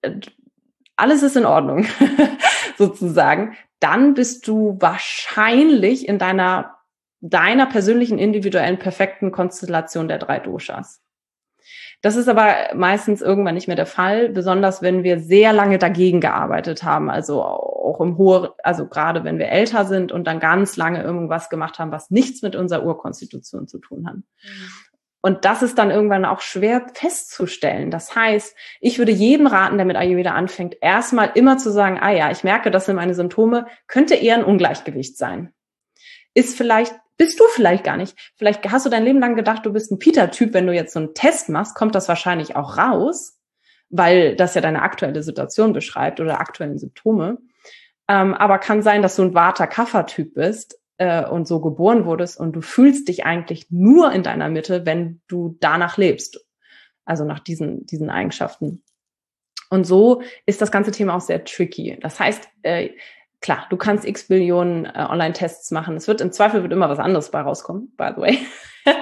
[0.00, 0.20] äh,
[0.96, 1.86] alles ist in Ordnung,
[2.78, 6.76] sozusagen, dann bist du wahrscheinlich in deiner,
[7.20, 11.02] deiner persönlichen, individuellen, perfekten Konstellation der drei Doshas.
[12.02, 16.20] Das ist aber meistens irgendwann nicht mehr der Fall, besonders wenn wir sehr lange dagegen
[16.20, 20.76] gearbeitet haben, also auch im hohen, also gerade wenn wir älter sind und dann ganz
[20.76, 24.16] lange irgendwas gemacht haben, was nichts mit unserer Urkonstitution zu tun hat.
[24.16, 24.22] Mhm.
[25.24, 27.92] Und das ist dann irgendwann auch schwer festzustellen.
[27.92, 32.10] Das heißt, ich würde jedem raten, der mit Ayurveda anfängt, erstmal immer zu sagen, ah
[32.10, 35.54] ja, ich merke, das sind meine Symptome, könnte eher ein Ungleichgewicht sein.
[36.34, 38.18] Ist vielleicht, bist du vielleicht gar nicht.
[38.36, 40.54] Vielleicht hast du dein Leben lang gedacht, du bist ein Peter-Typ.
[40.54, 43.38] Wenn du jetzt so einen Test machst, kommt das wahrscheinlich auch raus,
[43.90, 47.38] weil das ja deine aktuelle Situation beschreibt oder aktuellen Symptome.
[48.08, 52.52] Ähm, aber kann sein, dass du ein Vata-Kapha-Typ bist äh, und so geboren wurdest und
[52.52, 56.46] du fühlst dich eigentlich nur in deiner Mitte, wenn du danach lebst.
[57.04, 58.84] Also nach diesen, diesen Eigenschaften.
[59.68, 61.98] Und so ist das ganze Thema auch sehr tricky.
[62.00, 62.90] Das heißt, äh,
[63.40, 65.96] klar, du kannst x Billionen äh, Online-Tests machen.
[65.96, 68.38] Es wird im Zweifel wird immer was anderes bei rauskommen, by the way.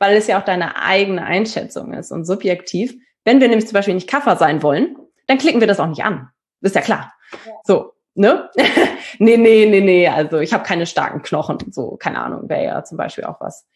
[0.00, 2.96] Weil es ja auch deine eigene Einschätzung ist und subjektiv.
[3.24, 4.96] Wenn wir nämlich zum Beispiel nicht Kaffer sein wollen,
[5.28, 6.30] dann klicken wir das auch nicht an.
[6.60, 7.14] Ist ja klar.
[7.46, 7.52] Ja.
[7.62, 8.50] So, ne?
[9.18, 12.84] nee, nee, nee, nee, also ich habe keine starken Knochen, so, keine Ahnung, wäre ja
[12.84, 13.66] zum Beispiel auch was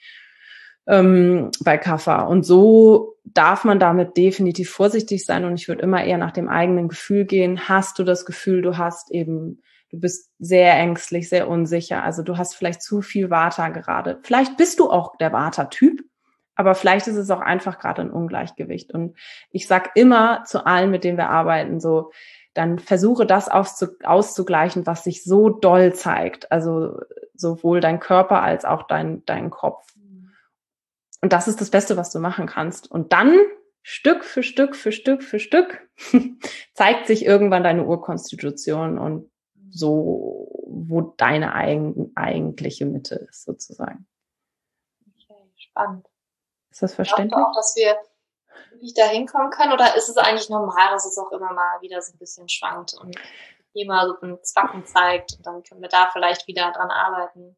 [0.88, 2.22] ähm, bei Kaffa.
[2.22, 6.48] Und so darf man damit definitiv vorsichtig sein und ich würde immer eher nach dem
[6.48, 7.68] eigenen Gefühl gehen.
[7.68, 12.38] Hast du das Gefühl, du hast eben, du bist sehr ängstlich, sehr unsicher, also du
[12.38, 14.18] hast vielleicht zu viel Vata gerade.
[14.22, 16.01] Vielleicht bist du auch der Vata-Typ,
[16.55, 18.92] aber vielleicht ist es auch einfach gerade ein Ungleichgewicht.
[18.92, 19.16] Und
[19.51, 22.11] ich sag immer zu allen, mit denen wir arbeiten, so,
[22.59, 26.51] dann versuche das auszugleichen, was sich so doll zeigt.
[26.51, 26.99] Also
[27.35, 29.87] sowohl dein Körper als auch dein, dein Kopf.
[31.23, 32.90] Und das ist das Beste, was du machen kannst.
[32.90, 33.33] Und dann
[33.83, 35.88] Stück für Stück für Stück für Stück
[36.75, 39.31] zeigt sich irgendwann deine Urkonstitution und
[39.71, 44.09] so, wo deine eigen, eigentliche Mitte ist, sozusagen.
[45.07, 46.07] Okay, spannend.
[46.71, 47.38] Ist das verständlich?
[47.38, 47.97] Ich auch, dass wir
[48.71, 49.73] wirklich da hinkommen können?
[49.73, 52.94] Oder ist es eigentlich normal, dass es auch immer mal wieder so ein bisschen schwankt
[52.94, 53.16] und
[53.75, 57.57] immer so ein Zwacken zeigt und dann können wir da vielleicht wieder dran arbeiten?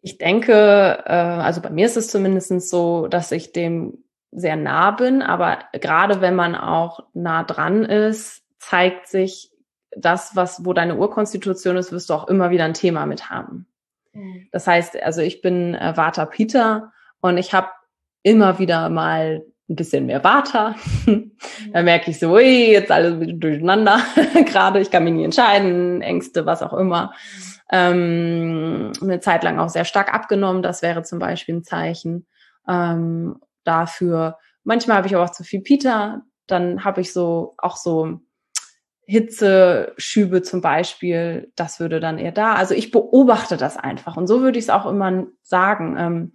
[0.00, 4.90] Ich denke, äh, also bei mir ist es zumindest so, dass ich dem sehr nah
[4.90, 9.52] bin, aber gerade wenn man auch nah dran ist, zeigt sich
[9.96, 13.66] das, was, wo deine Urkonstitution ist, wirst du auch immer wieder ein Thema mit haben.
[14.12, 14.48] Mhm.
[14.50, 17.68] Das heißt, also ich bin äh, Vata Peter und ich habe
[18.22, 20.74] immer wieder mal ein bisschen mehr Vata.
[21.72, 23.98] da merke ich so, ui, jetzt alles durcheinander
[24.46, 27.12] gerade, ich kann mich nie entscheiden, Ängste, was auch immer.
[27.70, 32.26] Ähm, eine Zeit lang auch sehr stark abgenommen, das wäre zum Beispiel ein Zeichen
[32.68, 34.38] ähm, dafür.
[34.64, 38.20] Manchmal habe ich aber auch zu viel Pita, dann habe ich so auch so
[39.06, 42.54] Hitzeschübe zum Beispiel, das würde dann eher da.
[42.54, 44.16] Also ich beobachte das einfach.
[44.16, 45.96] Und so würde ich es auch immer sagen.
[45.98, 46.32] Ähm,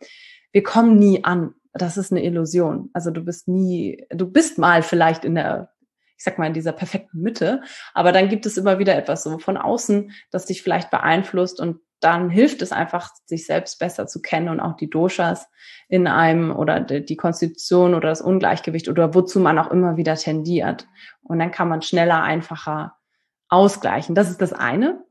[0.51, 1.53] wir kommen nie an.
[1.73, 2.89] Das ist eine Illusion.
[2.93, 5.69] Also du bist nie, du bist mal vielleicht in der,
[6.17, 7.61] ich sag mal, in dieser perfekten Mitte,
[7.93, 11.79] aber dann gibt es immer wieder etwas so von außen, das dich vielleicht beeinflusst und
[11.99, 15.49] dann hilft es einfach, sich selbst besser zu kennen und auch die Doshas
[15.89, 20.87] in einem oder die Konstitution oder das Ungleichgewicht oder wozu man auch immer wieder tendiert.
[21.23, 22.95] Und dann kann man schneller, einfacher
[23.49, 24.15] ausgleichen.
[24.15, 25.03] Das ist das eine.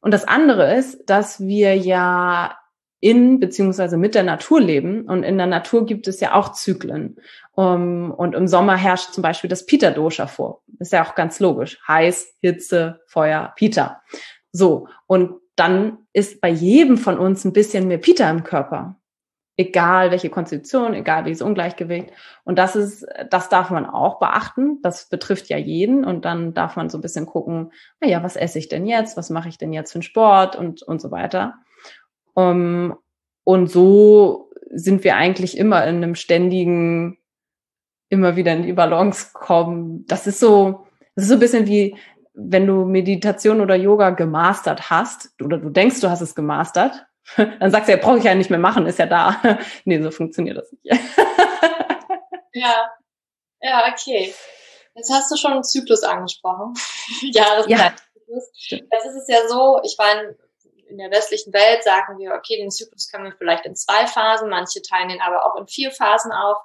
[0.00, 2.58] Und das andere ist, dass wir ja
[3.04, 5.02] in beziehungsweise mit der Natur leben.
[5.02, 7.16] Und in der Natur gibt es ja auch Zyklen.
[7.54, 10.62] Um, und im Sommer herrscht zum Beispiel das Pita-Dosha vor.
[10.78, 11.78] Ist ja auch ganz logisch.
[11.86, 14.00] Heiß, Hitze, Feuer, Pita.
[14.52, 14.88] So.
[15.06, 18.96] Und dann ist bei jedem von uns ein bisschen mehr Pita im Körper.
[19.58, 22.08] Egal welche Konstitution, egal welches Ungleichgewicht.
[22.44, 24.80] Und das ist, das darf man auch beachten.
[24.82, 26.06] Das betrifft ja jeden.
[26.06, 29.18] Und dann darf man so ein bisschen gucken, naja, was esse ich denn jetzt?
[29.18, 31.58] Was mache ich denn jetzt für einen Sport und, und so weiter.
[32.34, 32.96] Um, ähm,
[33.44, 37.18] und so sind wir eigentlich immer in einem ständigen,
[38.08, 40.04] immer wieder in die Balance kommen.
[40.06, 41.96] Das ist so, das ist so ein bisschen wie,
[42.32, 47.70] wenn du Meditation oder Yoga gemastert hast, oder du denkst, du hast es gemastert, dann
[47.70, 49.40] sagst du ja, brauche ich ja nicht mehr machen, ist ja da.
[49.84, 50.84] nee, so funktioniert das nicht.
[52.52, 52.90] ja,
[53.60, 54.34] ja, okay.
[54.96, 56.74] Jetzt hast du schon einen Zyklus angesprochen.
[57.22, 58.50] Jahreszeitzyklus.
[58.68, 58.78] Ja.
[58.78, 60.36] Jetzt ist es ja so, ich meine,
[60.88, 64.48] in der westlichen Welt sagen wir, okay, den Zyklus können wir vielleicht in zwei Phasen,
[64.50, 66.58] manche teilen den aber auch in vier Phasen auf.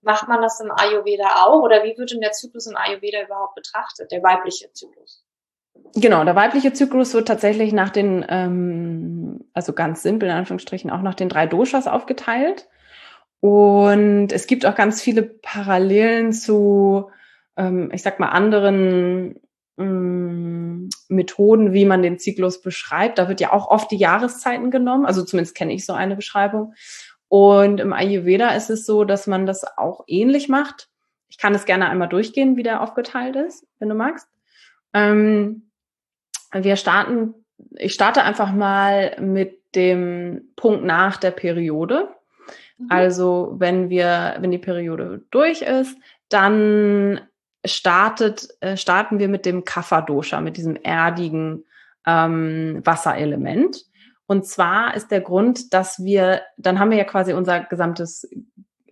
[0.00, 3.54] Macht man das im Ayurveda auch oder wie wird denn der Zyklus im Ayurveda überhaupt
[3.54, 5.24] betrachtet, der weibliche Zyklus?
[5.94, 11.02] Genau, der weibliche Zyklus wird tatsächlich nach den, ähm, also ganz simpel in Anführungsstrichen, auch
[11.02, 12.68] nach den drei Doshas aufgeteilt.
[13.40, 17.10] Und es gibt auch ganz viele Parallelen zu,
[17.56, 19.40] ähm, ich sag mal, anderen
[19.78, 23.18] Methoden, wie man den Zyklus beschreibt.
[23.18, 25.06] Da wird ja auch oft die Jahreszeiten genommen.
[25.06, 26.74] Also zumindest kenne ich so eine Beschreibung.
[27.28, 30.88] Und im Ayurveda ist es so, dass man das auch ähnlich macht.
[31.28, 34.26] Ich kann es gerne einmal durchgehen, wie der aufgeteilt ist, wenn du magst.
[34.94, 35.70] Ähm,
[36.52, 37.34] wir starten,
[37.76, 42.08] ich starte einfach mal mit dem Punkt nach der Periode.
[42.78, 42.86] Mhm.
[42.88, 45.96] Also wenn wir, wenn die Periode durch ist,
[46.30, 47.20] dann
[47.64, 51.64] startet, äh, starten wir mit dem Kapha-Dosha, mit diesem erdigen
[52.06, 53.84] ähm, Wasserelement.
[54.26, 58.28] Und zwar ist der Grund, dass wir, dann haben wir ja quasi unser gesamtes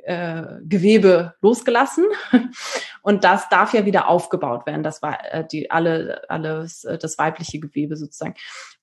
[0.07, 2.05] äh, Gewebe losgelassen
[3.03, 4.83] und das darf ja wieder aufgebaut werden.
[4.83, 8.35] Das war äh, die alle alles äh, das weibliche Gewebe sozusagen.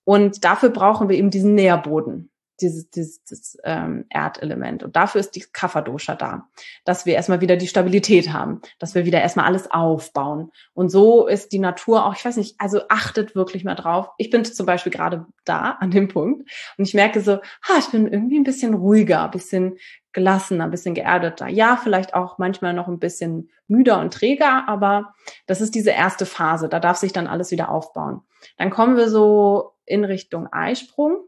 [0.04, 2.30] Und dafür brauchen wir eben diesen Nährboden
[2.64, 4.84] dieses, dieses, dieses ähm, Erdelement.
[4.84, 6.48] Und dafür ist die Kapha-Dosha da,
[6.86, 10.52] dass wir erstmal wieder die Stabilität haben, dass wir wieder erstmal alles aufbauen.
[10.74, 14.10] Und so ist die Natur auch, ich weiß nicht, also achtet wirklich mal drauf.
[14.18, 17.88] Ich bin zum Beispiel gerade da an dem Punkt und ich merke so, ha, ich
[17.88, 19.78] bin irgendwie ein bisschen ruhiger, ein bisschen
[20.14, 21.48] gelassener, ein bisschen geerdeter.
[21.48, 25.14] Ja, vielleicht auch manchmal noch ein bisschen müder und träger, aber
[25.48, 26.70] das ist diese erste Phase.
[26.70, 28.22] Da darf sich dann alles wieder aufbauen.
[28.58, 31.26] Dann kommen wir so in Richtung Eisprung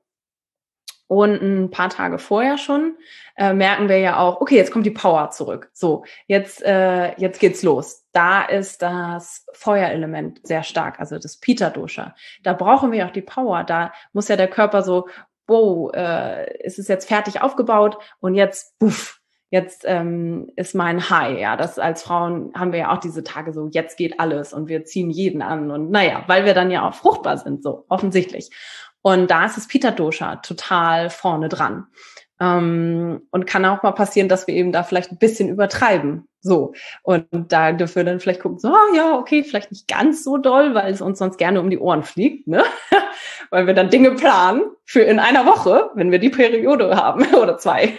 [1.08, 2.98] und ein paar Tage vorher schon
[3.38, 5.70] äh, merken wir ja auch, okay, jetzt kommt die Power zurück.
[5.74, 8.06] So, jetzt, äh, jetzt geht's los.
[8.12, 12.15] Da ist das Feuerelement sehr stark, also das Pita-Dosha.
[12.44, 13.63] Da brauchen wir auch die Power.
[13.63, 15.08] Da muss ja der Körper so,
[15.48, 21.39] wow, äh, ist es jetzt fertig aufgebaut und jetzt, puff, jetzt ähm, ist mein High.
[21.39, 24.70] Ja, das als Frauen haben wir ja auch diese Tage so, jetzt geht alles und
[24.70, 28.50] wir ziehen jeden an und naja, weil wir dann ja auch fruchtbar sind, so offensichtlich.
[29.06, 31.86] Und da ist das Pita Dosha total vorne dran.
[32.39, 36.28] Ähm, und kann auch mal passieren, dass wir eben da vielleicht ein bisschen übertreiben.
[36.41, 36.74] So.
[37.02, 40.38] Und da dürfen wir dann vielleicht gucken, so, ah, ja, okay, vielleicht nicht ganz so
[40.38, 42.63] doll, weil es uns sonst gerne um die Ohren fliegt, ne?
[43.50, 47.58] weil wir dann Dinge planen für in einer Woche, wenn wir die Periode haben oder
[47.58, 47.93] zwei.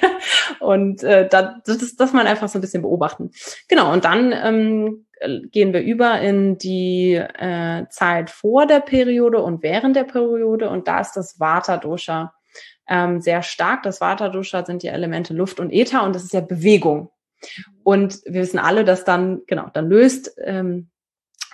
[0.61, 3.31] Und äh, da, das, das man einfach so ein bisschen beobachten.
[3.69, 5.07] Genau, und dann ähm,
[5.51, 10.87] gehen wir über in die äh, Zeit vor der Periode und während der Periode und
[10.87, 12.33] da ist das Vata-Dosha
[12.89, 13.83] ähm, sehr stark.
[13.83, 17.11] Das Vata-Dosha sind die Elemente Luft und Äther und das ist ja Bewegung.
[17.83, 20.91] Und wir wissen alle, dass dann, genau, dann löst, ähm,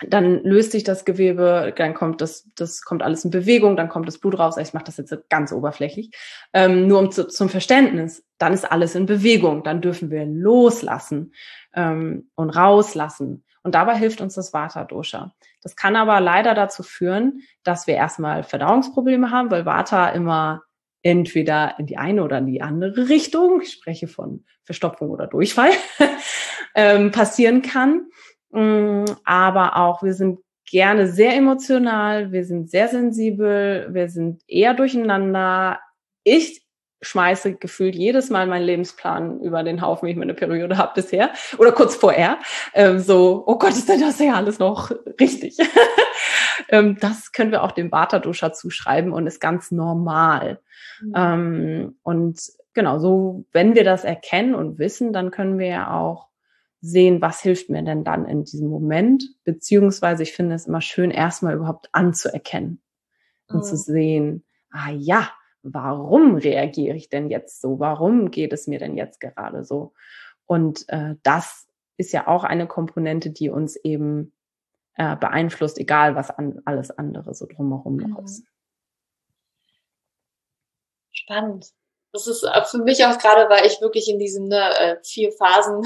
[0.08, 4.08] dann löst sich das Gewebe, dann kommt das, das kommt alles in Bewegung, dann kommt
[4.08, 4.56] das Blut raus.
[4.56, 6.10] Ich mache das jetzt ganz oberflächlich.
[6.52, 11.34] Ähm, nur um zu, zum Verständnis, dann ist alles in Bewegung, dann dürfen wir loslassen
[11.74, 13.44] ähm, und rauslassen.
[13.62, 15.32] Und dabei hilft uns das Vata-Dosha.
[15.62, 20.62] Das kann aber leider dazu führen, dass wir erstmal Verdauungsprobleme haben, weil Vata immer
[21.02, 25.70] entweder in die eine oder in die andere Richtung, ich spreche von Verstopfung oder Durchfall,
[26.74, 28.06] ähm, passieren kann.
[28.50, 34.74] Mm, aber auch wir sind gerne sehr emotional, wir sind sehr sensibel, wir sind eher
[34.74, 35.80] durcheinander.
[36.24, 36.62] Ich
[37.02, 41.32] schmeiße gefühlt jedes Mal meinen Lebensplan über den Haufen, wie ich meine Periode habe bisher
[41.58, 42.38] oder kurz vorher.
[42.74, 45.58] Ähm, so, oh Gott, ist denn das ja alles noch richtig?
[46.68, 50.60] ähm, das können wir auch dem Vata-Dosha zuschreiben und ist ganz normal.
[51.00, 51.12] Mhm.
[51.16, 52.40] Ähm, und
[52.74, 56.28] genau, so, wenn wir das erkennen und wissen, dann können wir ja auch
[56.80, 61.12] sehen, was hilft mir denn dann in diesem Moment, beziehungsweise ich finde es immer schön,
[61.12, 62.82] erstmal überhaupt anzuerkennen
[63.46, 63.62] und mhm.
[63.62, 65.30] zu sehen, ah ja,
[65.62, 67.78] warum reagiere ich denn jetzt so?
[67.78, 69.92] Warum geht es mir denn jetzt gerade so?
[70.44, 74.32] Und äh, das ist ja auch eine Komponente, die uns eben
[74.94, 78.24] äh, beeinflusst, egal was an, alles andere so drumherum noch mhm.
[78.24, 78.44] ist.
[81.12, 81.72] Spannend.
[82.12, 85.82] Das ist für mich auch gerade, weil ich wirklich in diesen ne, äh, vier Phasen,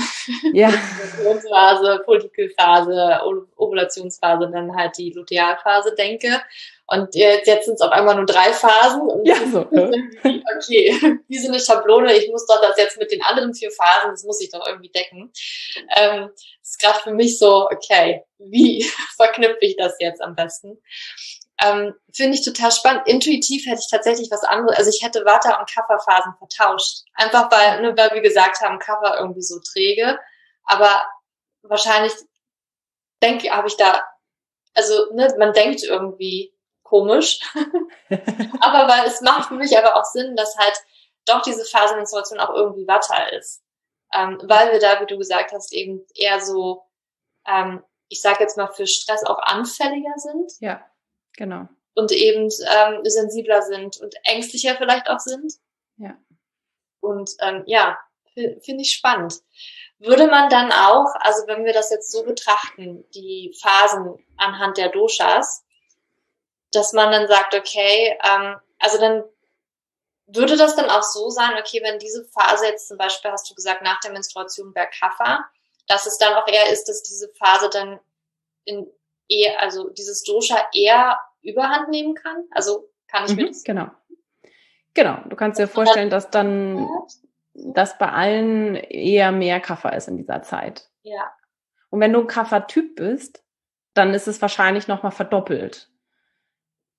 [0.53, 0.71] ja.
[1.49, 3.21] Phase, Follikelphase,
[3.57, 6.43] Ovulationsphase, dann halt die Lutealphase denke.
[6.89, 9.03] Und jetzt sind es auf einmal nur drei Phasen.
[9.03, 9.61] Und ja, so.
[9.61, 14.11] okay, wie so eine Schablone, ich muss doch das jetzt mit den anderen vier Phasen,
[14.11, 15.33] das muss ich doch irgendwie decken.
[15.97, 18.85] Ähm, das ist gerade für mich so, okay, wie
[19.17, 20.79] verknüpfe ich das jetzt am besten?
[21.63, 23.07] Ähm, Finde ich total spannend.
[23.07, 24.77] Intuitiv hätte ich tatsächlich was anderes.
[24.77, 27.05] Also ich hätte Water- und Kafferphasen vertauscht.
[27.15, 30.19] Einfach weil, ne, weil wir gesagt haben, Kaffer irgendwie so träge.
[30.65, 31.03] Aber
[31.63, 32.13] wahrscheinlich
[33.23, 34.03] denke, habe ich da,
[34.75, 37.41] also ne, man denkt irgendwie komisch.
[38.61, 40.79] aber weil es macht für mich aber auch Sinn, dass halt
[41.25, 43.63] doch diese Phasenmenstruation auch irgendwie Watter ist.
[44.13, 46.85] Ähm, weil wir da, wie du gesagt hast, eben eher so,
[47.47, 50.53] ähm, ich sage jetzt mal, für Stress auch anfälliger sind.
[50.61, 50.85] Ja
[51.37, 51.69] Genau.
[51.95, 55.55] Und eben ähm, sensibler sind und ängstlicher vielleicht auch sind.
[55.97, 56.17] Ja.
[57.01, 57.99] Und ähm, ja,
[58.35, 59.35] finde ich spannend.
[59.99, 64.91] Würde man dann auch, also wenn wir das jetzt so betrachten, die Phasen anhand der
[64.91, 65.65] Doshas,
[66.73, 69.25] dass man dann sagt, okay, ähm, also dann
[70.27, 73.55] würde das dann auch so sein, okay, wenn diese Phase jetzt zum Beispiel, hast du
[73.55, 75.45] gesagt, nach der Menstruation bei Kaffer,
[75.87, 78.01] dass es dann auch eher ist, dass diese Phase dann
[78.65, 78.91] in
[79.29, 82.45] eher, also dieses Dosha eher überhand nehmen kann?
[82.51, 83.65] Also kann ich mhm, mir das?
[83.65, 83.91] Genau.
[84.95, 85.19] Genau.
[85.29, 86.89] Du kannst dir vorstellen, dass dann,
[87.55, 90.89] dass bei allen eher mehr Kaffer ist in dieser Zeit.
[91.03, 91.33] Ja.
[91.91, 93.43] Und wenn du ein Kaffertyp bist,
[93.95, 95.91] dann ist es wahrscheinlich nochmal verdoppelt.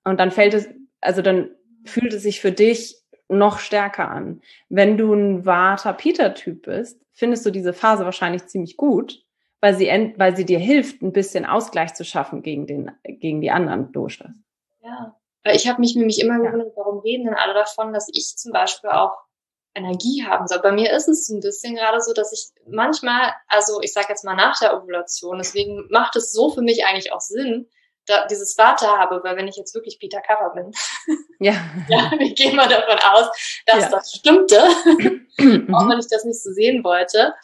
[0.04, 0.70] Und dann fällt es,
[1.02, 1.52] also dann
[1.86, 2.96] fühlt es sich für dich
[3.30, 4.42] noch stärker an.
[4.70, 9.26] Wenn du ein Vata-Peter-Typ bist, findest du diese Phase wahrscheinlich ziemlich gut,
[9.62, 13.52] weil sie, weil sie dir hilft, ein bisschen Ausgleich zu schaffen gegen, den, gegen die
[13.52, 14.36] anderen Doshas.
[14.82, 18.36] Ja, weil ich habe mich nämlich immer gewundert, warum reden denn alle davon, dass ich
[18.38, 19.14] zum Beispiel auch
[19.78, 20.60] Energie haben soll.
[20.60, 24.26] Bei mir ist es ein bisschen gerade so, dass ich manchmal, also ich sage jetzt
[24.26, 27.70] mal nach der Ovulation, deswegen macht es so für mich eigentlich auch Sinn,
[28.08, 30.72] da dieses Vater habe, weil wenn ich jetzt wirklich Peter Cover bin,
[31.40, 31.54] ja,
[31.90, 33.30] ja ich gehe mal davon aus,
[33.66, 33.90] dass ja.
[33.90, 34.58] das stimmte,
[35.74, 37.36] auch wenn ich das nicht so sehen wollte.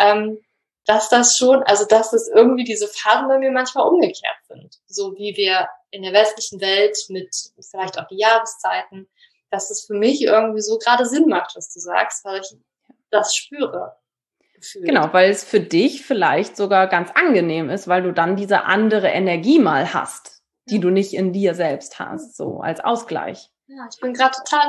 [0.00, 0.38] Ähm,
[0.86, 4.80] dass das schon, also dass das irgendwie diese Phasen bei mir manchmal umgekehrt sind.
[4.86, 7.34] So wie wir in der westlichen Welt mit
[7.70, 9.08] vielleicht auch die Jahreszeiten,
[9.50, 12.56] dass das für mich irgendwie so gerade Sinn macht, was du sagst, weil ich
[13.10, 13.96] das spüre.
[14.54, 14.86] Gefühlt.
[14.86, 19.08] Genau, weil es für dich vielleicht sogar ganz angenehm ist, weil du dann diese andere
[19.08, 23.50] Energie mal hast, die du nicht in dir selbst hast, so als Ausgleich.
[23.66, 24.68] Ja, ich bin gerade total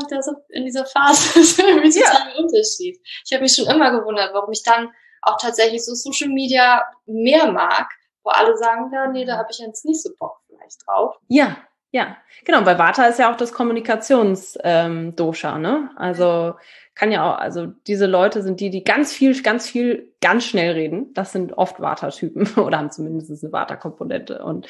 [0.49, 1.34] in dieser Phase.
[1.36, 2.41] Das ist irgendwie total ja.
[2.41, 2.99] Unterschied.
[3.25, 4.91] Ich habe mich schon immer gewundert, warum ich dann
[5.26, 7.90] auch tatsächlich so Social Media mehr mag,
[8.24, 11.18] wo alle sagen, ja, nee, da habe ich jetzt nicht so Bock vielleicht drauf.
[11.28, 11.58] Ja,
[11.92, 15.92] ja, genau, weil Vata ist ja auch das Kommunikationsdosha, ähm, ne?
[15.96, 16.56] Also
[16.94, 20.74] kann ja auch, also diese Leute sind die, die ganz viel, ganz viel, ganz schnell
[20.74, 21.14] reden.
[21.14, 24.44] Das sind oft Vata-Typen oder haben zumindest eine Vata-Komponente.
[24.44, 24.68] Und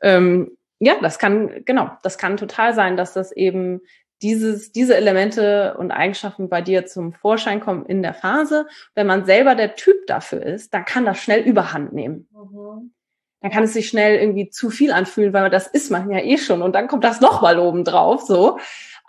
[0.00, 3.80] ähm, ja, das kann, genau, das kann total sein, dass das eben
[4.22, 8.66] dieses, diese Elemente und Eigenschaften bei dir zum Vorschein kommen in der Phase.
[8.94, 12.28] Wenn man selber der Typ dafür ist, dann kann das schnell Überhand nehmen.
[12.32, 12.92] Mhm.
[13.40, 16.36] Dann kann es sich schnell irgendwie zu viel anfühlen, weil das ist man ja eh
[16.36, 18.58] schon und dann kommt das nochmal oben drauf, so.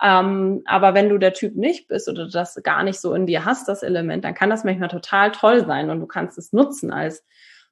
[0.02, 3.44] Ähm, aber wenn du der Typ nicht bist oder das gar nicht so in dir
[3.44, 6.90] hast, das Element, dann kann das manchmal total toll sein und du kannst es nutzen
[6.90, 7.24] als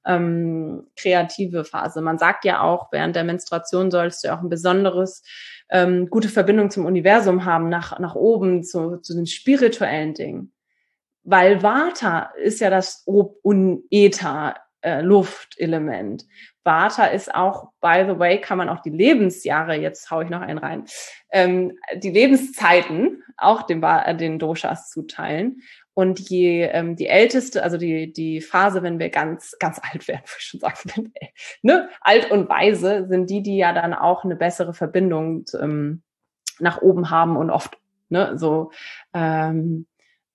[0.06, 2.00] ähm, kreative Phase.
[2.00, 5.22] Man sagt ja auch, während der Menstruation sollst du auch ein besonderes
[5.70, 10.52] ähm, gute Verbindung zum Universum haben, nach, nach oben, zu, zu den spirituellen Dingen.
[11.22, 16.24] Weil Vata ist ja das Ob- und Äther, äh, Luftelement.
[16.64, 20.40] Vata ist auch, by the way, kann man auch die Lebensjahre, jetzt hau ich noch
[20.40, 20.84] einen rein,
[21.30, 23.82] ähm, die Lebenszeiten auch den,
[24.18, 25.62] den Doshas zuteilen.
[26.00, 30.22] Und je ähm, die älteste, also die, die Phase, wenn wir ganz, ganz alt werden,
[30.24, 31.12] würde ich schon sagen,
[31.60, 31.90] ne?
[32.00, 36.00] alt und weise, sind die, die ja dann auch eine bessere Verbindung ähm,
[36.58, 37.76] nach oben haben und oft
[38.08, 38.70] ne, so
[39.12, 39.86] ähm,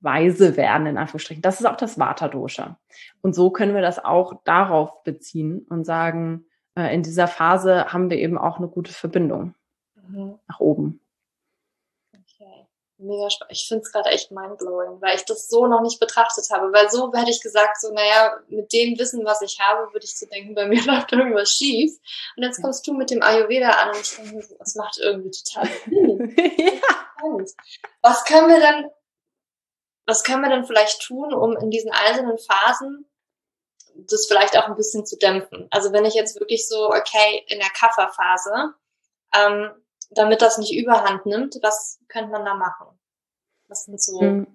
[0.01, 1.41] weise werden, in Anführungsstrichen.
[1.41, 2.78] Das ist auch das Vata-Dosha.
[3.24, 6.45] Und so können wir das auch darauf beziehen und sagen,
[6.76, 9.55] äh, in dieser Phase haben wir eben auch eine gute Verbindung
[9.95, 10.36] mhm.
[10.47, 10.99] nach oben.
[12.98, 13.52] Mega spannend.
[13.52, 16.72] Ich finde es gerade echt mindblowing, weil ich das so noch nicht betrachtet habe.
[16.72, 20.18] Weil so hätte ich gesagt, so, naja, mit dem Wissen, was ich habe, würde ich
[20.18, 21.91] so denken, bei mir läuft irgendwas schief.
[22.38, 25.70] Und jetzt kommst du mit dem Ayurveda an und ich denke, das macht irgendwie total
[25.86, 26.36] Sinn.
[26.58, 27.46] ja.
[28.02, 28.89] Was können wir dann
[30.06, 33.10] was können wir denn vielleicht tun, um in diesen einzelnen Phasen
[33.96, 35.68] das vielleicht auch ein bisschen zu dämpfen?
[35.72, 38.74] Also wenn ich jetzt wirklich so, okay, in der Kafferphase,
[39.34, 39.72] ähm,
[40.16, 42.88] damit das nicht überhand nimmt, was könnte man da machen?
[43.68, 44.47] Was sind so hm.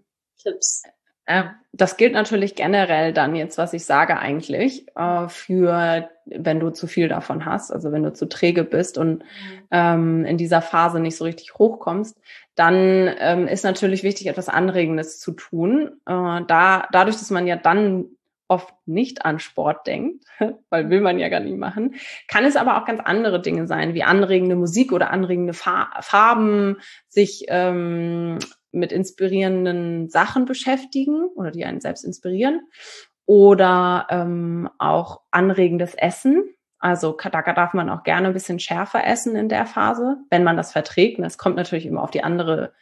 [0.42, 0.82] Tipps?
[1.26, 6.70] Äh, das gilt natürlich generell dann jetzt, was ich sage eigentlich, äh, für wenn du
[6.70, 9.24] zu viel davon hast, also wenn du zu träge bist und mhm.
[9.70, 12.16] ähm, in dieser Phase nicht so richtig hochkommst,
[12.54, 16.00] dann ähm, ist natürlich wichtig, etwas Anregendes zu tun.
[16.06, 18.06] Äh, da, dadurch, dass man ja dann
[18.50, 20.24] oft nicht an Sport denkt,
[20.70, 21.94] weil will man ja gar nicht machen,
[22.28, 26.76] kann es aber auch ganz andere Dinge sein, wie anregende Musik oder anregende Farben,
[27.08, 28.38] sich ähm,
[28.72, 32.60] mit inspirierenden Sachen beschäftigen oder die einen selbst inspirieren
[33.24, 36.44] oder ähm, auch anregendes Essen.
[36.78, 40.56] Also da darf man auch gerne ein bisschen schärfer essen in der Phase, wenn man
[40.56, 41.18] das verträgt.
[41.20, 42.72] Es kommt natürlich immer auf die andere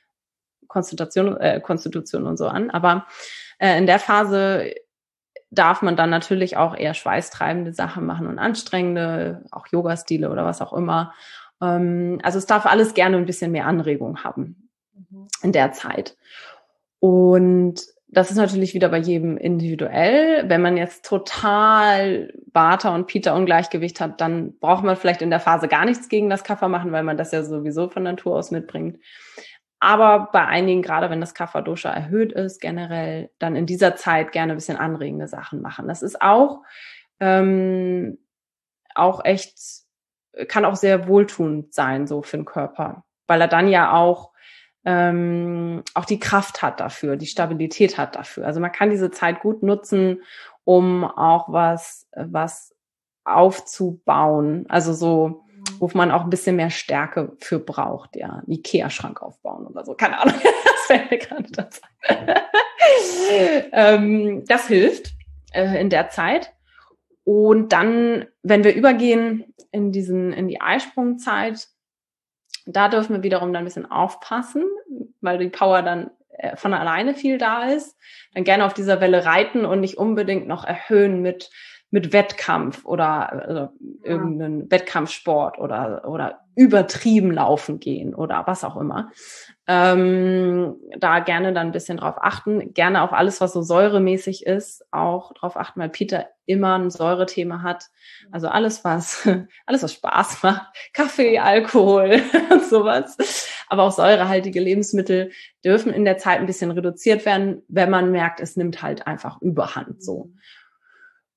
[0.69, 2.71] Konstitution, äh, Konstitution und so an.
[2.71, 3.07] Aber
[3.59, 4.73] äh, in der Phase
[5.51, 10.61] darf man dann natürlich auch eher schweißtreibende Sachen machen und anstrengende, auch Yoga-Stile oder was
[10.61, 11.15] auch immer.
[11.63, 14.69] Ähm, also es darf alles gerne ein bisschen mehr Anregung haben
[15.11, 15.29] mhm.
[15.43, 16.17] in der Zeit.
[17.01, 17.81] Und
[18.11, 20.49] das ist natürlich wieder bei jedem individuell.
[20.49, 25.41] Wenn man jetzt total Vata und Pita Ungleichgewicht hat, dann braucht man vielleicht in der
[25.41, 28.51] Phase gar nichts gegen das Kaffer machen, weil man das ja sowieso von Natur aus
[28.51, 28.99] mitbringt.
[29.81, 34.53] Aber bei einigen, gerade wenn das Kapha-Dosha erhöht ist, generell, dann in dieser Zeit gerne
[34.53, 35.87] ein bisschen anregende Sachen machen.
[35.87, 36.63] Das ist auch,
[37.21, 38.19] ähm,
[38.95, 39.57] auch echt,
[40.49, 43.05] kann auch sehr wohltuend sein, so für den Körper.
[43.29, 44.33] Weil er dann ja auch,
[44.85, 48.47] ähm, auch die Kraft hat dafür, die Stabilität hat dafür.
[48.47, 50.23] Also man kann diese Zeit gut nutzen,
[50.65, 52.75] um auch was, was
[53.25, 54.65] aufzubauen.
[54.69, 55.45] Also so,
[55.79, 59.95] wo man auch ein bisschen mehr Stärke für braucht, ja, einen Ikea-Schrank aufbauen oder so,
[59.95, 61.81] keine Ahnung, das fällt mir gerade dazu.
[63.73, 65.13] ähm, das hilft
[65.53, 66.53] äh, in der Zeit.
[67.25, 71.69] Und dann, wenn wir übergehen in diesen, in die Eisprungzeit,
[72.65, 74.65] da dürfen wir wiederum dann ein bisschen aufpassen,
[75.21, 77.97] weil die Power dann äh, von alleine viel da ist.
[78.35, 81.51] Dann gerne auf dieser Welle reiten und nicht unbedingt noch erhöhen mit
[81.91, 83.69] mit Wettkampf oder also
[84.03, 84.71] irgendeinen.
[84.71, 89.11] Wettkampfsport oder, oder übertrieben laufen gehen oder was auch immer.
[89.67, 92.75] Ähm, da gerne dann ein bisschen drauf achten.
[92.75, 97.63] Gerne auf alles, was so säuremäßig ist, auch drauf achten, weil Peter immer ein Säurethema
[97.63, 97.85] hat.
[98.33, 99.27] Also alles, was,
[99.67, 100.67] alles, was Spaß macht.
[100.93, 102.21] Kaffee, Alkohol
[102.51, 103.17] und sowas.
[103.69, 105.31] Aber auch säurehaltige Lebensmittel
[105.65, 109.41] dürfen in der Zeit ein bisschen reduziert werden, wenn man merkt, es nimmt halt einfach
[109.41, 110.33] überhand so.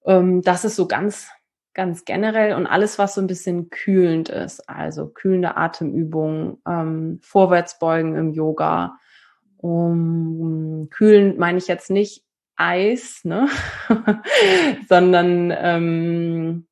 [0.05, 1.29] Ähm, das ist so ganz,
[1.73, 8.15] ganz generell und alles, was so ein bisschen kühlend ist, also kühlende Atemübungen, ähm, Vorwärtsbeugen
[8.15, 8.97] im Yoga.
[9.57, 12.23] Um, kühlend meine ich jetzt nicht
[12.55, 13.47] Eis, ne?
[14.89, 16.67] sondern ähm,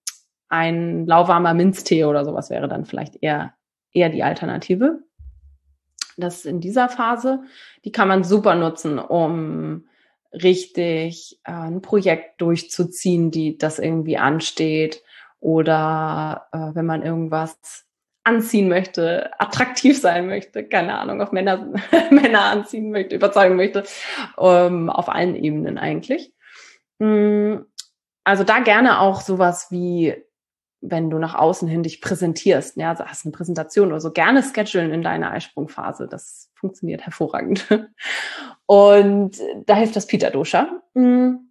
[0.49, 3.53] ein lauwarmer Minztee oder sowas wäre dann vielleicht eher,
[3.91, 4.99] eher die Alternative.
[6.17, 7.43] Das ist in dieser Phase.
[7.85, 9.85] Die kann man super nutzen, um
[10.33, 15.03] richtig äh, ein Projekt durchzuziehen, die das irgendwie ansteht
[15.39, 17.85] oder äh, wenn man irgendwas
[18.23, 21.73] anziehen möchte, attraktiv sein möchte, keine Ahnung, auf Männer,
[22.11, 23.83] Männer anziehen möchte, überzeugen möchte,
[24.37, 26.33] ähm, auf allen Ebenen eigentlich.
[26.99, 27.57] Mm,
[28.23, 30.15] also da gerne auch sowas wie
[30.81, 34.43] wenn du nach außen hin dich präsentierst, ja, also hast eine Präsentation oder so, gerne
[34.43, 36.07] schedulen in deiner Eisprungphase.
[36.07, 37.67] Das funktioniert hervorragend.
[38.65, 40.69] Und da hilft das Pita Dosha.
[40.93, 41.49] Und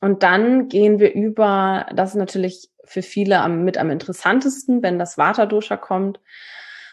[0.00, 5.18] dann gehen wir über, das ist natürlich für viele am, mit am interessantesten, wenn das
[5.18, 6.20] Vata Dosha kommt,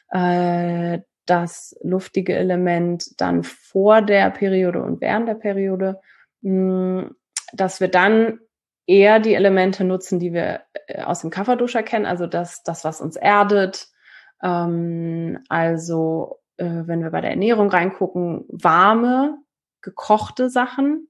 [0.10, 6.00] äh, das luftige Element dann vor der Periode und während der Periode,
[6.42, 8.40] dass wir dann
[8.88, 13.02] eher die Elemente nutzen, die wir äh, aus dem Kafferduscher kennen, also das, das was
[13.02, 13.88] uns erdet.
[14.42, 19.38] Ähm, also äh, wenn wir bei der Ernährung reingucken, warme
[19.82, 21.08] gekochte Sachen,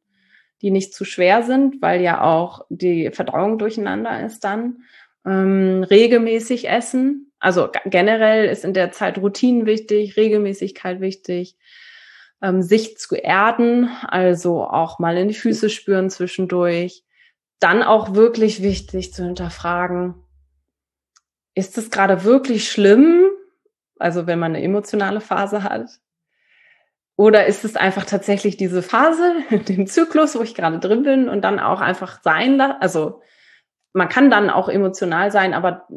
[0.62, 4.84] die nicht zu schwer sind, weil ja auch die Verdauung durcheinander ist dann.
[5.26, 7.32] Ähm, regelmäßig essen.
[7.40, 11.58] Also generell ist in der Zeit Routinen wichtig, Regelmäßigkeit wichtig.
[12.42, 17.04] Ähm, sich zu erden, also auch mal in die Füße spüren zwischendurch.
[17.60, 20.16] Dann auch wirklich wichtig zu hinterfragen,
[21.56, 23.26] ist es gerade wirklich schlimm?
[24.00, 25.90] Also wenn man eine emotionale Phase hat,
[27.16, 29.36] oder ist es einfach tatsächlich diese Phase,
[29.68, 32.62] den Zyklus, wo ich gerade drin bin und dann auch einfach sein?
[32.62, 33.22] Also
[33.94, 35.88] man kann dann auch emotional sein, aber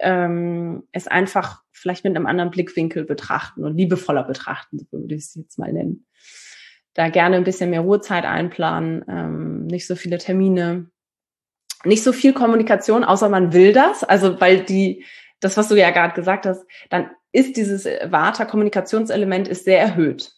[0.00, 5.34] ähm, es einfach vielleicht mit einem anderen Blickwinkel betrachten und liebevoller betrachten, würde ich es
[5.34, 6.06] jetzt mal nennen.
[6.94, 10.90] Da gerne ein bisschen mehr Ruhezeit einplanen, ähm, nicht so viele Termine,
[11.84, 14.04] nicht so viel Kommunikation, außer man will das.
[14.04, 15.04] Also weil die,
[15.40, 20.32] das, was du ja gerade gesagt hast, dann ist dieses Vata-Kommunikationselement ist sehr erhöht.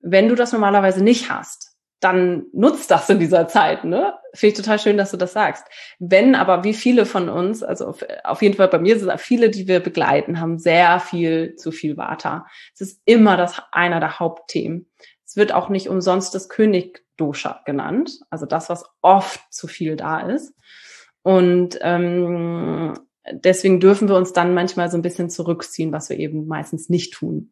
[0.00, 4.14] Wenn du das normalerweise nicht hast, dann nutzt das in dieser Zeit, ne?
[4.34, 5.64] Finde ich total schön, dass du das sagst.
[5.98, 9.48] Wenn aber wie viele von uns, also auf, auf jeden Fall bei mir sind viele,
[9.48, 12.46] die wir begleiten, haben sehr viel zu viel Vata.
[12.74, 14.90] Es ist immer das einer der Hauptthemen.
[15.24, 19.96] Es wird auch nicht umsonst das König Dosha genannt, also das, was oft zu viel
[19.96, 20.52] da ist.
[21.22, 22.94] Und ähm,
[23.32, 27.14] deswegen dürfen wir uns dann manchmal so ein bisschen zurückziehen, was wir eben meistens nicht
[27.14, 27.50] tun.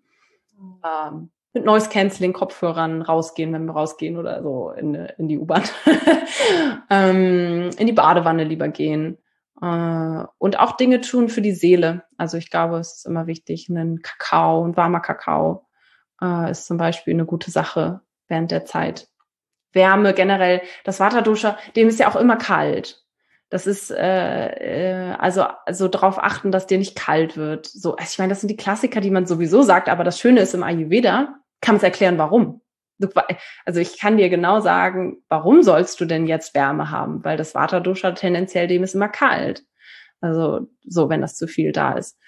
[0.85, 5.65] Ähm, mit Noise Cancelling Kopfhörern rausgehen, wenn wir rausgehen oder so in, in die U-Bahn,
[6.91, 9.19] ähm, in die Badewanne lieber gehen
[9.61, 12.05] äh, und auch Dinge tun für die Seele.
[12.17, 15.67] Also ich glaube, es ist immer wichtig, ein Kakao, ein warmer Kakao
[16.23, 19.09] äh, ist zum Beispiel eine gute Sache während der Zeit.
[19.73, 23.02] Wärme generell, das Waterduscher, dem ist ja auch immer kalt.
[23.53, 27.67] Das ist äh, äh, also also darauf achten, dass dir nicht kalt wird.
[27.67, 30.41] So, also ich meine, das sind die Klassiker, die man sowieso sagt, aber das Schöne
[30.41, 32.63] ist im Ayurveda, kann es erklären, warum.
[32.97, 33.11] Du,
[33.67, 37.23] also ich kann dir genau sagen, warum sollst du denn jetzt Wärme haben?
[37.27, 39.67] Weil das Vata-Dosha tendenziell dem ist immer kalt.
[40.23, 42.19] Also so, wenn das zu viel da ist.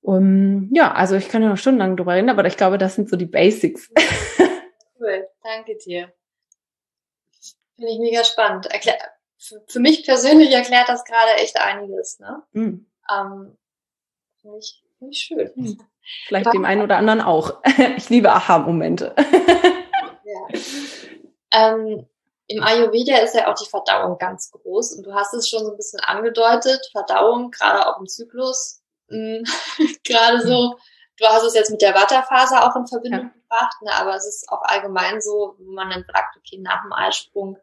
[0.00, 3.10] Um, ja, also ich kann ja noch stundenlang drüber reden, aber ich glaube, das sind
[3.10, 3.90] so die Basics.
[4.98, 6.10] cool, danke dir.
[7.76, 8.64] Finde ich mega spannend.
[8.72, 8.96] Erklär,
[9.66, 12.20] für mich persönlich erklärt das gerade echt einiges.
[12.20, 12.42] Ne?
[12.52, 12.86] Mm.
[13.10, 13.58] Ähm,
[14.40, 15.50] Finde ich, find ich schön.
[15.54, 15.78] Mm.
[16.26, 17.62] Vielleicht Aber dem einen oder anderen auch.
[17.96, 19.14] Ich liebe Aha-Momente.
[20.24, 20.58] Ja.
[21.52, 22.06] Ähm,
[22.46, 25.72] Im Ayurveda ist ja auch die Verdauung ganz groß und du hast es schon so
[25.72, 26.80] ein bisschen angedeutet.
[26.90, 29.44] Verdauung, gerade auch im Zyklus, hm,
[30.04, 30.78] gerade so.
[31.18, 33.28] Du hast es jetzt mit der Watterfaser auch in Verbindung ja.
[33.28, 36.92] gebracht, ne, aber es ist auch allgemein so, wo man dann sagt, okay, nach dem
[36.94, 37.58] Eisprung,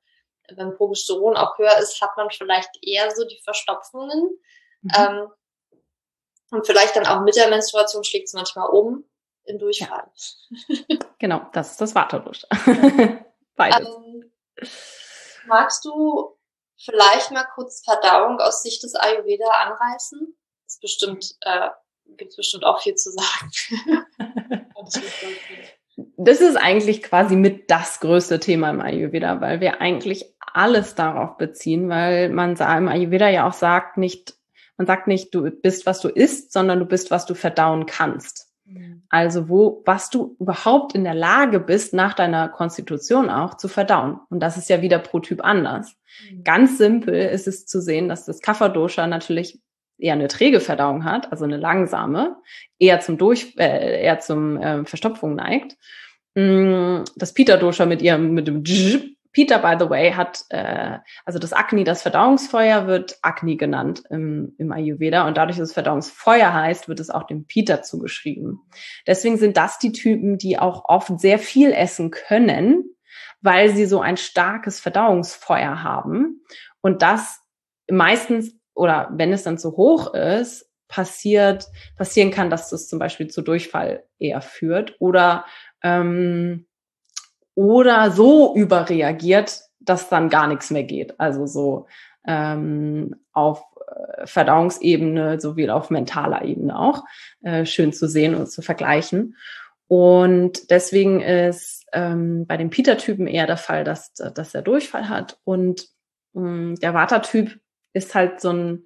[0.56, 4.39] wenn Progesteron auch höher ist, hat man vielleicht eher so die Verstopfungen.
[4.82, 4.91] Mhm.
[4.97, 5.28] Ähm,
[6.52, 9.06] und vielleicht dann auch mit der Menstruation schlägt es manchmal um
[9.43, 10.10] in Durchfall.
[10.88, 10.97] Ja.
[11.20, 12.45] genau, das ist das Waterdurch.
[13.56, 13.88] Beides.
[13.88, 14.32] Ähm,
[15.45, 16.38] magst du
[16.78, 20.36] vielleicht mal kurz Verdauung aus Sicht des Ayurveda anreißen?
[20.66, 21.70] Das ist bestimmt, äh,
[22.18, 23.52] gibt bestimmt auch viel zu sagen.
[26.18, 31.38] das ist eigentlich quasi mit das größte Thema im Ayurveda, weil wir eigentlich alles darauf
[31.38, 34.39] beziehen, weil man im Ayurveda ja auch sagt, nicht
[34.80, 38.47] man sagt nicht, du bist, was du isst, sondern du bist, was du verdauen kannst.
[38.64, 39.04] Mhm.
[39.10, 44.22] Also wo, was du überhaupt in der Lage bist, nach deiner Konstitution auch zu verdauen.
[44.30, 45.97] Und das ist ja wieder pro Typ anders.
[46.32, 46.45] Mhm.
[46.45, 49.60] Ganz simpel ist es zu sehen, dass das Kapha-Dosha natürlich
[50.00, 52.38] eher eine träge Verdauung hat, also eine langsame,
[52.80, 55.78] eher zum Durch, äh, eher zum äh, Verstopfung neigt.
[56.36, 58.64] Mm, das Pita-Dosha mit ihrem, mit dem
[59.32, 64.56] Peter, by the way, hat, äh, also das Agni, das Verdauungsfeuer, wird Agni genannt im,
[64.58, 65.28] im Ayurveda.
[65.28, 68.60] Und dadurch, dass es Verdauungsfeuer heißt, wird es auch dem Peter zugeschrieben.
[69.06, 72.84] Deswegen sind das die Typen, die auch oft sehr viel essen können,
[73.41, 76.43] weil sie so ein starkes Verdauungsfeuer haben.
[76.82, 77.39] Und das
[77.89, 83.28] meistens, oder wenn es dann zu hoch ist, passiert, passieren kann, dass das zum Beispiel
[83.28, 85.46] zu Durchfall eher führt oder
[85.84, 86.66] ähm,
[87.56, 91.20] oder so überreagiert, dass dann gar nichts mehr geht.
[91.20, 91.88] Also so
[92.26, 97.04] ähm, auf äh, Verdauungsebene sowie auf mentaler Ebene auch
[97.44, 99.36] äh, schön zu sehen und zu vergleichen.
[99.88, 105.40] Und deswegen ist ähm, bei den Peter-Typen eher der Fall, dass, dass er Durchfall hat.
[105.44, 105.88] Und
[106.36, 107.60] ähm, der Vata-Typ
[107.94, 108.84] ist halt so ein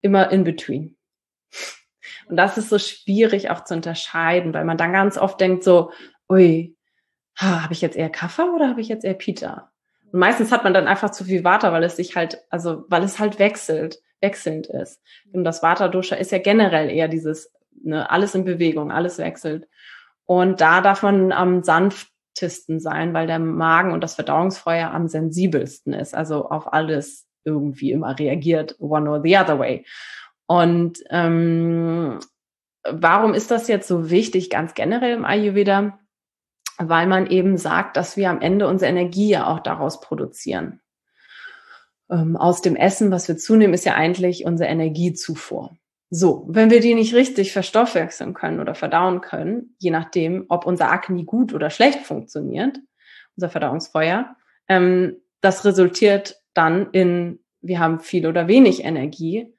[0.00, 0.96] immer in between.
[2.28, 5.90] Und das ist so schwierig auch zu unterscheiden, weil man dann ganz oft denkt so,
[6.28, 6.76] ui,
[7.36, 9.72] ha, habe ich jetzt eher Kaffer oder habe ich jetzt eher Pita?
[10.12, 13.02] Und meistens hat man dann einfach zu viel Water, weil es sich halt, also weil
[13.02, 15.02] es halt wechselt, wechselnd ist.
[15.32, 19.68] Und das Vata-Dosha ist ja generell eher dieses, ne, alles in Bewegung, alles wechselt.
[20.24, 25.08] Und da darf man ähm, sanft sensibelsten sein, weil der Magen und das Verdauungsfeuer am
[25.08, 29.84] sensibelsten ist, also auf alles irgendwie immer reagiert, one or the other way.
[30.46, 32.18] Und ähm,
[32.84, 35.98] warum ist das jetzt so wichtig, ganz generell im Ayurveda?
[36.78, 40.80] Weil man eben sagt, dass wir am Ende unsere Energie ja auch daraus produzieren.
[42.10, 45.76] Ähm, aus dem Essen, was wir zunehmen, ist ja eigentlich unsere Energiezufuhr.
[46.12, 50.90] So, wenn wir die nicht richtig verstoffwechseln können oder verdauen können, je nachdem, ob unser
[50.90, 52.80] Akne gut oder schlecht funktioniert,
[53.36, 54.34] unser Verdauungsfeuer,
[54.68, 59.52] ähm, das resultiert dann in, wir haben viel oder wenig Energie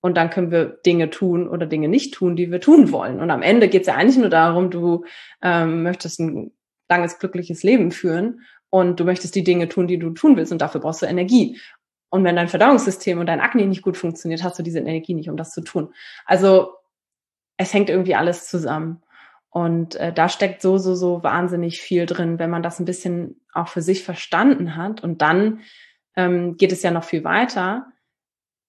[0.00, 3.20] und dann können wir Dinge tun oder Dinge nicht tun, die wir tun wollen.
[3.20, 5.04] Und am Ende geht es ja eigentlich nur darum, du
[5.42, 6.52] ähm, möchtest ein
[6.88, 10.62] langes, glückliches Leben führen und du möchtest die Dinge tun, die du tun willst und
[10.62, 11.58] dafür brauchst du Energie.
[12.08, 15.28] Und wenn dein Verdauungssystem und dein Akne nicht gut funktioniert, hast du diese Energie nicht,
[15.28, 15.92] um das zu tun.
[16.24, 16.72] Also
[17.56, 19.02] es hängt irgendwie alles zusammen.
[19.50, 23.40] Und äh, da steckt so, so, so wahnsinnig viel drin, wenn man das ein bisschen
[23.52, 25.02] auch für sich verstanden hat.
[25.02, 25.60] Und dann
[26.16, 27.86] ähm, geht es ja noch viel weiter.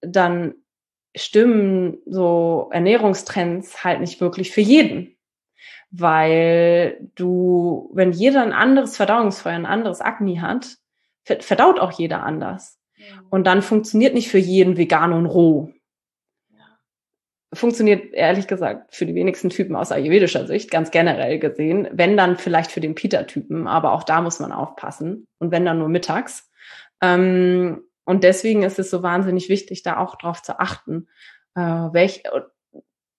[0.01, 0.55] Dann
[1.15, 5.17] stimmen so Ernährungstrends halt nicht wirklich für jeden.
[5.89, 10.77] Weil du, wenn jeder ein anderes Verdauungsfeuer, ein anderes Akne hat,
[11.23, 12.77] verdaut auch jeder anders.
[13.29, 15.71] Und dann funktioniert nicht für jeden vegan und roh.
[17.53, 21.87] Funktioniert ehrlich gesagt für die wenigsten Typen aus ayurvedischer Sicht, ganz generell gesehen.
[21.93, 25.27] Wenn dann vielleicht für den Pita-Typen, aber auch da muss man aufpassen.
[25.39, 26.51] Und wenn dann nur mittags.
[27.01, 31.07] Ähm, und deswegen ist es so wahnsinnig wichtig, da auch drauf zu achten,
[31.55, 32.23] äh, welch,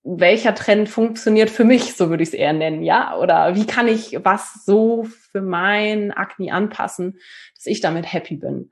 [0.02, 3.16] welcher Trend funktioniert für mich, so würde ich es eher nennen, ja?
[3.18, 7.18] Oder wie kann ich was so für mein Akne anpassen,
[7.54, 8.70] dass ich damit happy bin?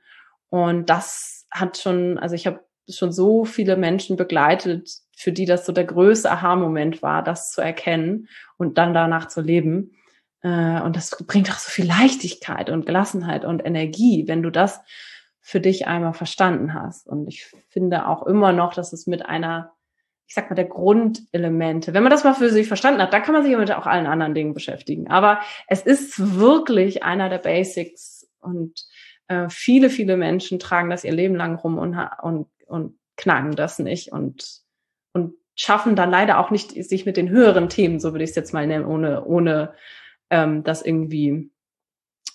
[0.48, 5.66] Und das hat schon, also ich habe schon so viele Menschen begleitet, für die das
[5.66, 9.92] so der größte Aha-Moment war, das zu erkennen und dann danach zu leben.
[10.46, 14.80] Äh, und das bringt auch so viel Leichtigkeit und Gelassenheit und Energie, wenn du das
[15.40, 17.08] für dich einmal verstanden hast.
[17.08, 19.72] Und ich finde auch immer noch, dass es mit einer,
[20.26, 23.34] ich sag mal, der Grundelemente, wenn man das mal für sich verstanden hat, dann kann
[23.34, 25.08] man sich mit auch allen anderen Dingen beschäftigen.
[25.08, 28.84] Aber es ist wirklich einer der Basics und
[29.28, 33.78] äh, viele, viele Menschen tragen das ihr Leben lang rum und, und, und knacken das
[33.80, 34.60] nicht und,
[35.12, 38.36] und schaffen dann leider auch nicht, sich mit den höheren Themen, so würde ich es
[38.36, 39.72] jetzt mal nennen, ohne, ohne
[40.30, 41.50] ähm, das irgendwie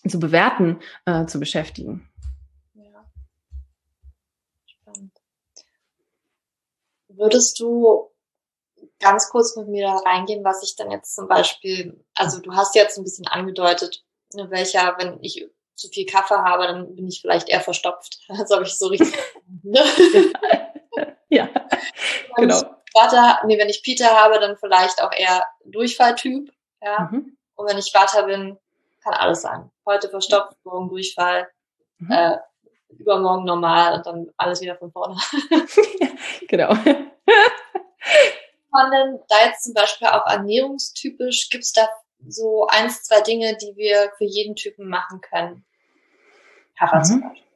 [0.08, 2.10] zu bewerten, äh, zu beschäftigen.
[2.74, 3.06] Ja.
[4.66, 5.14] Spannend.
[7.08, 8.12] Würdest du
[9.00, 12.76] ganz kurz mit mir da reingehen, was ich dann jetzt zum Beispiel, also du hast
[12.76, 17.50] jetzt ein bisschen angedeutet, welcher, wenn ich zu viel Kaffee habe, dann bin ich vielleicht
[17.50, 18.20] eher verstopft.
[18.30, 19.14] Das habe ich so richtig.
[21.30, 21.50] ja,
[22.36, 22.62] genau.
[22.94, 26.52] Vater, nee, wenn ich Peter habe, dann vielleicht auch eher Durchfalltyp.
[26.82, 27.10] Ja.
[27.12, 27.38] Mhm.
[27.62, 28.58] Und wenn ich Vater bin,
[29.04, 29.70] kann alles sein.
[29.86, 31.48] Heute verstopft, morgen Durchfall,
[32.00, 32.12] mhm.
[32.12, 32.38] äh,
[32.98, 35.16] übermorgen normal und dann alles wieder von vorne.
[36.00, 36.08] ja,
[36.48, 36.74] genau.
[38.72, 41.88] Man denn da jetzt zum Beispiel auch ernährungstypisch, gibt es da
[42.28, 45.64] so eins, zwei Dinge, die wir für jeden Typen machen können?
[46.80, 47.04] Kaffer mhm.
[47.04, 47.48] zum Beispiel.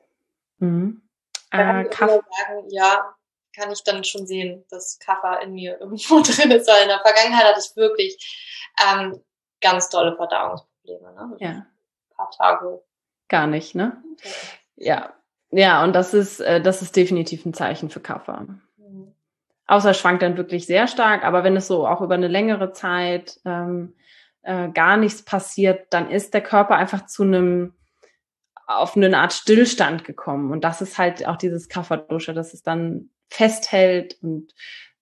[0.59, 1.01] Mhm.
[1.49, 3.15] Da kann äh, ich sagen, ja,
[3.55, 7.01] kann ich dann schon sehen, dass Kaffer in mir irgendwo drin ist, weil in der
[7.01, 9.24] Vergangenheit hatte ich wirklich ähm,
[9.65, 11.13] ganz tolle Verdauungsprobleme.
[11.13, 11.37] Ne?
[11.39, 11.49] Ja.
[11.49, 11.65] Ein
[12.15, 12.81] paar Tage.
[13.27, 14.01] Gar nicht, ne?
[14.75, 15.13] Ja.
[15.51, 18.45] Ja, und das ist, äh, das ist definitiv ein Zeichen für Kaffer.
[18.77, 19.13] Mhm.
[19.67, 22.71] Außer es schwankt dann wirklich sehr stark, aber wenn es so auch über eine längere
[22.73, 23.95] Zeit ähm,
[24.43, 27.73] äh, gar nichts passiert, dann ist der Körper einfach zu einem
[28.67, 30.51] auf eine Art Stillstand gekommen.
[30.51, 34.53] Und das ist halt auch dieses Kafferdusche, dass es dann festhält und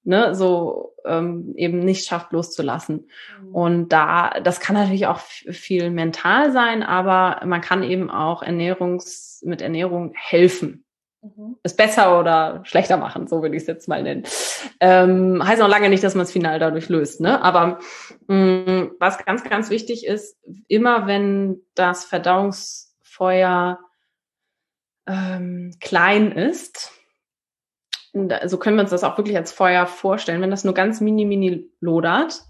[0.03, 3.09] ne, so ähm, eben nicht schafft loszulassen.
[3.41, 3.55] Mhm.
[3.55, 9.41] Und da, das kann natürlich auch viel mental sein, aber man kann eben auch Ernährungs,
[9.45, 10.85] mit Ernährung helfen.
[11.21, 11.57] Mhm.
[11.63, 14.23] Es besser oder schlechter machen, so würde ich es jetzt mal nennen.
[14.79, 17.41] Ähm, heißt noch lange nicht, dass man es final dadurch löst, ne?
[17.41, 17.79] Aber
[18.27, 20.37] mh, mm, was ganz, ganz wichtig ist,
[20.67, 23.79] immer wenn das Verdauungs Feuer
[25.07, 26.91] ähm, klein ist,
[28.45, 31.25] so können wir uns das auch wirklich als Feuer vorstellen, wenn das nur ganz mini,
[31.25, 32.43] mini lodert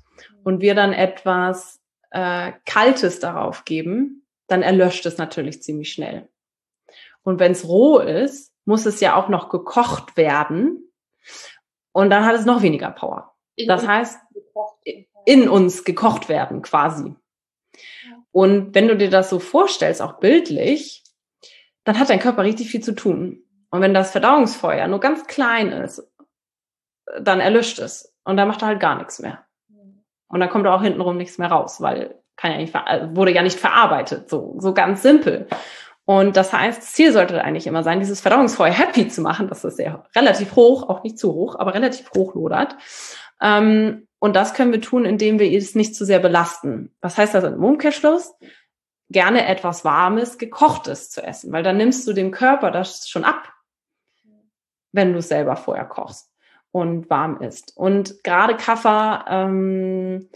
[0.44, 6.28] und wir dann etwas äh, Kaltes darauf geben, dann erlöscht es natürlich ziemlich schnell.
[7.24, 10.92] Und wenn es roh ist, muss es ja auch noch gekocht werden
[11.94, 13.34] und dann hat es noch weniger Power.
[13.68, 14.20] Das heißt,
[15.26, 17.16] in uns gekocht werden quasi.
[18.32, 21.04] Und wenn du dir das so vorstellst, auch bildlich,
[21.84, 23.43] dann hat dein Körper richtig viel zu tun.
[23.74, 26.08] Und wenn das Verdauungsfeuer nur ganz klein ist,
[27.20, 28.14] dann erlöscht es.
[28.24, 29.48] Und dann macht er halt gar nichts mehr.
[30.28, 32.76] Und dann kommt auch hintenrum nichts mehr raus, weil kann ja nicht,
[33.16, 35.48] wurde ja nicht verarbeitet, so, so ganz simpel.
[36.06, 39.48] Und das heißt, das Ziel sollte eigentlich immer sein, dieses Verdauungsfeuer happy zu machen.
[39.48, 42.76] Das ist sehr relativ hoch, auch nicht zu hoch, aber relativ hoch lodert.
[43.42, 46.96] Ähm, und das können wir tun, indem wir es nicht zu sehr belasten.
[47.02, 48.36] Was heißt das im Umkehrschluss?
[49.10, 53.52] Gerne etwas Warmes, Gekochtes zu essen, weil dann nimmst du dem Körper das schon ab,
[54.94, 56.32] wenn du es selber vorher kochst
[56.72, 57.76] und warm isst.
[57.76, 60.30] Und gerade Kaffer ähm,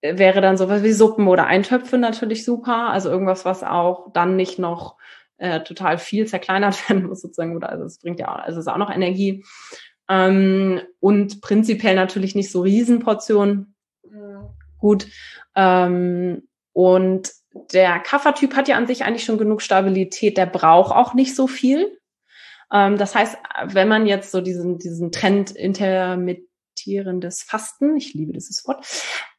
[0.00, 2.90] wäre dann sowas wie Suppen oder Eintöpfe natürlich super.
[2.90, 4.96] Also irgendwas, was auch dann nicht noch
[5.38, 7.56] äh, total viel zerkleinert werden muss sozusagen.
[7.56, 9.44] Oder also es bringt ja auch, also es ist auch noch Energie.
[10.08, 13.74] Ähm, und prinzipiell natürlich nicht so Riesenportionen.
[14.08, 14.48] Mhm.
[14.78, 15.06] Gut.
[15.54, 17.30] Ähm, und
[17.72, 20.36] der Kaffertyp hat ja an sich eigentlich schon genug Stabilität.
[20.36, 21.98] Der braucht auch nicht so viel.
[22.72, 28.66] Ähm, das heißt, wenn man jetzt so diesen, diesen Trend intermittierendes Fasten, ich liebe dieses
[28.66, 28.86] Wort,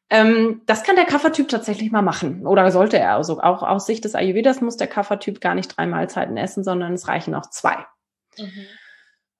[0.10, 2.46] ähm, das kann der Kaffertyp tatsächlich mal machen.
[2.46, 3.16] Oder sollte er.
[3.16, 6.94] Also auch aus Sicht des Ayurvedas muss der Kaffertyp gar nicht drei Mahlzeiten essen, sondern
[6.94, 7.78] es reichen auch zwei.
[8.38, 8.68] Mhm.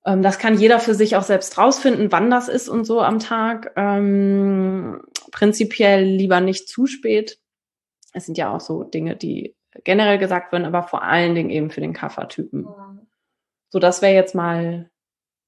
[0.06, 3.20] Ähm, das kann jeder für sich auch selbst rausfinden, wann das ist und so am
[3.20, 3.76] Tag.
[5.32, 7.38] Prinzipiell lieber nicht zu spät.
[8.14, 11.72] Es sind ja auch so Dinge, die generell gesagt werden, aber vor allen Dingen eben
[11.72, 12.62] für den Kaffertypen.
[12.62, 13.03] Mhm.
[13.74, 14.92] So, das wäre jetzt mal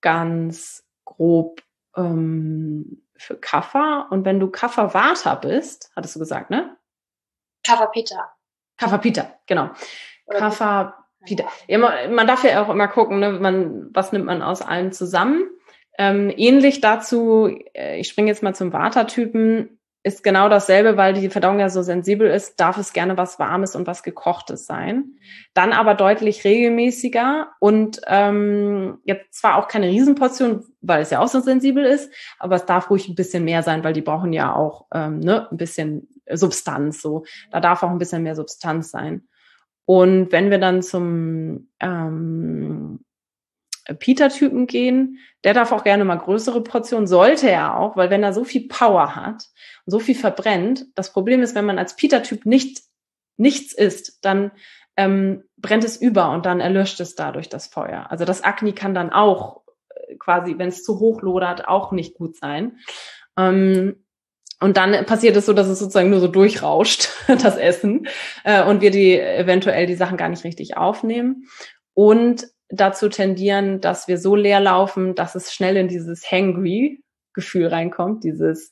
[0.01, 1.61] ganz grob
[1.95, 4.07] ähm, für Kaffer.
[4.09, 6.75] Und wenn du Kaffer Vata bist, hattest du gesagt, ne?
[7.63, 8.33] Kaffer Peter.
[8.77, 9.69] Kaffer Peter, genau.
[10.27, 11.45] Kaffer Peter.
[11.67, 15.47] Ja, man darf ja auch immer gucken, ne, man, was nimmt man aus allem zusammen.
[15.99, 21.29] Ähm, ähnlich dazu, äh, ich springe jetzt mal zum Vata-Typen, ist genau dasselbe, weil die
[21.29, 25.15] Verdauung ja so sensibel ist, darf es gerne was Warmes und was Gekochtes sein.
[25.55, 31.27] Dann aber deutlich regelmäßiger und ähm, jetzt zwar auch keine Riesenportion, weil es ja auch
[31.27, 34.55] so sensibel ist, aber es darf ruhig ein bisschen mehr sein, weil die brauchen ja
[34.55, 37.01] auch ähm, ne, ein bisschen Substanz.
[37.01, 39.27] So, da darf auch ein bisschen mehr Substanz sein.
[39.85, 42.99] Und wenn wir dann zum ähm,
[43.93, 48.33] Peter-Typen gehen, der darf auch gerne mal größere Portionen, sollte er auch, weil wenn er
[48.33, 49.45] so viel Power hat
[49.85, 52.81] und so viel verbrennt, das Problem ist, wenn man als Peter-Typ nicht
[53.37, 54.51] nichts isst, dann
[54.97, 58.07] ähm, brennt es über und dann erlöscht es dadurch das Feuer.
[58.09, 62.15] Also das Akne kann dann auch äh, quasi, wenn es zu hoch lodert, auch nicht
[62.15, 62.77] gut sein.
[63.37, 64.05] Ähm,
[64.61, 68.07] und dann passiert es so, dass es sozusagen nur so durchrauscht, das Essen,
[68.43, 71.47] äh, und wir die eventuell die Sachen gar nicht richtig aufnehmen.
[71.93, 77.03] Und dazu tendieren, dass wir so leer laufen, dass es schnell in dieses hangry
[77.33, 78.71] Gefühl reinkommt, dieses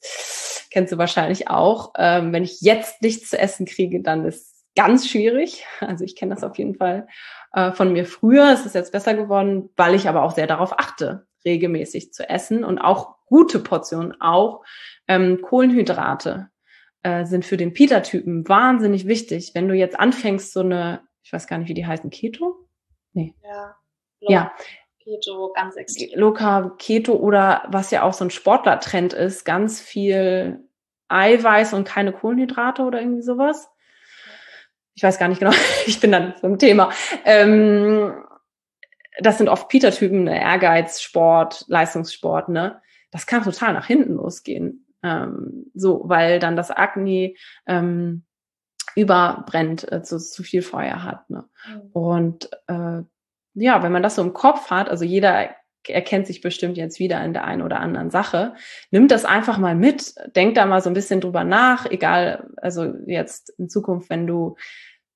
[0.72, 1.94] kennst du wahrscheinlich auch.
[1.98, 5.66] Ähm, wenn ich jetzt nichts zu essen kriege, dann ist ganz schwierig.
[5.80, 7.08] Also ich kenne das auf jeden Fall
[7.54, 8.52] äh, von mir früher.
[8.52, 12.64] Es ist jetzt besser geworden, weil ich aber auch sehr darauf achte, regelmäßig zu essen
[12.64, 14.64] und auch gute Portionen, auch
[15.08, 16.50] ähm, Kohlenhydrate
[17.04, 19.52] äh, sind für den Pita-Typen wahnsinnig wichtig.
[19.54, 22.68] Wenn du jetzt anfängst, so eine, ich weiß gar nicht, wie die heißen, Keto?
[23.14, 23.36] Nee.
[23.44, 23.76] Ja.
[24.24, 24.52] Low ja.
[25.04, 26.18] Keto, ganz extrem.
[26.18, 30.64] Low Carb, Keto oder was ja auch so ein Sportlertrend ist, ganz viel
[31.10, 33.70] Eiweiß und keine Kohlenhydrate oder irgendwie sowas.
[34.96, 35.52] Ich weiß gar nicht genau,
[35.86, 36.92] ich bin dann vom Thema.
[37.26, 38.24] Ähm,
[39.20, 40.42] das sind oft Peter-Typen, ne?
[40.42, 42.82] Ehrgeiz, Sport, Leistungssport, ne?
[43.12, 44.88] Das kann total nach hinten losgehen.
[45.04, 47.36] Ähm, so, weil dann das Akne
[47.68, 48.24] ähm,
[48.96, 51.30] überbrennt, äh, zu, zu viel Feuer hat.
[51.30, 51.46] Ne?
[51.68, 51.92] Mhm.
[51.92, 53.02] Und äh,
[53.54, 55.50] ja, wenn man das so im Kopf hat, also jeder
[55.88, 58.54] erkennt sich bestimmt jetzt wieder in der einen oder anderen Sache,
[58.92, 62.94] nimmt das einfach mal mit, denkt da mal so ein bisschen drüber nach, egal, also
[63.06, 64.56] jetzt in Zukunft, wenn du,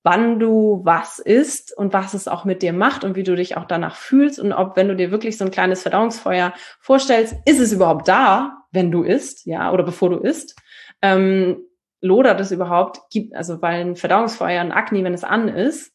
[0.04, 3.58] wann du was isst und was es auch mit dir macht und wie du dich
[3.58, 7.60] auch danach fühlst und ob, wenn du dir wirklich so ein kleines Verdauungsfeuer vorstellst, ist
[7.60, 10.56] es überhaupt da, wenn du isst, ja, oder bevor du isst,
[11.02, 11.58] ähm,
[12.02, 15.94] lodert es überhaupt, gibt, also weil ein Verdauungsfeuer, ein Akne, wenn es an ist,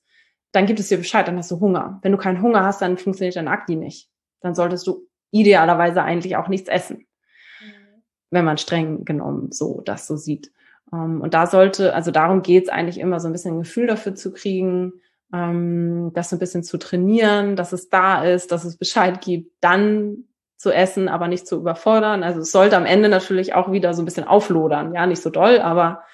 [0.52, 1.98] dann gibt es dir Bescheid, dann hast du Hunger.
[2.02, 4.08] Wenn du keinen Hunger hast, dann funktioniert dein Akne nicht.
[4.40, 7.06] Dann solltest du idealerweise eigentlich auch nichts essen.
[7.60, 8.02] Mhm.
[8.30, 10.52] Wenn man streng genommen so das so sieht.
[10.90, 13.86] Um, ähm, und da sollte, also darum geht's eigentlich immer so ein bisschen ein Gefühl
[13.86, 14.92] dafür zu kriegen,
[15.32, 19.22] um, ähm, das so ein bisschen zu trainieren, dass es da ist, dass es Bescheid
[19.22, 20.24] gibt, dann
[20.58, 22.22] zu essen, aber nicht zu überfordern.
[22.22, 24.94] Also es sollte am Ende natürlich auch wieder so ein bisschen auflodern.
[24.94, 26.04] Ja, nicht so doll, aber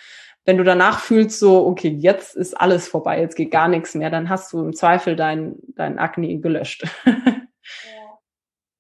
[0.49, 4.09] wenn du danach fühlst, so, okay, jetzt ist alles vorbei, jetzt geht gar nichts mehr,
[4.09, 6.85] dann hast du im Zweifel dein, dein Akne gelöscht.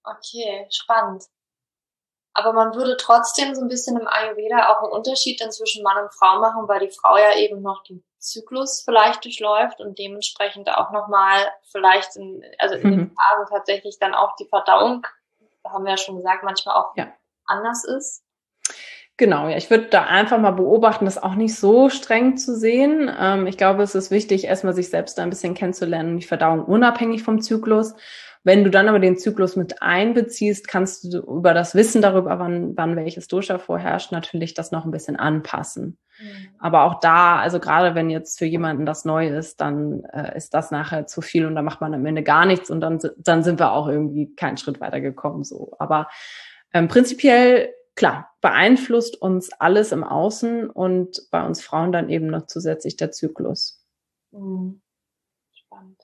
[0.02, 1.24] Okay, spannend.
[2.32, 6.14] Aber man würde trotzdem so ein bisschen im Ayurveda auch einen Unterschied zwischen Mann und
[6.14, 10.92] Frau machen, weil die Frau ja eben noch den Zyklus vielleicht durchläuft und dementsprechend auch
[10.92, 12.90] nochmal vielleicht in, also in mhm.
[12.92, 15.06] den Phasen tatsächlich dann auch die Verdauung,
[15.66, 17.12] haben wir ja schon gesagt, manchmal auch ja.
[17.44, 18.24] anders ist.
[19.18, 23.10] Genau, ja, ich würde da einfach mal beobachten, das auch nicht so streng zu sehen.
[23.20, 26.64] Ähm, ich glaube, es ist wichtig, erstmal sich selbst da ein bisschen kennenzulernen, die Verdauung
[26.64, 27.94] unabhängig vom Zyklus.
[28.44, 32.76] Wenn du dann aber den Zyklus mit einbeziehst, kannst du über das Wissen darüber, wann,
[32.76, 35.98] wann welches Dosha vorherrscht, natürlich das noch ein bisschen anpassen.
[36.20, 36.48] Mhm.
[36.60, 40.54] Aber auch da, also gerade wenn jetzt für jemanden das neu ist, dann äh, ist
[40.54, 43.42] das nachher zu viel und dann macht man am Ende gar nichts und dann, dann
[43.42, 45.42] sind wir auch irgendwie keinen Schritt weiter gekommen.
[45.42, 45.72] So.
[45.80, 46.06] Aber
[46.72, 52.46] ähm, prinzipiell klar, beeinflusst uns alles im Außen und bei uns Frauen dann eben noch
[52.46, 53.84] zusätzlich der Zyklus.
[54.30, 54.80] Mhm.
[55.52, 56.00] Spannend.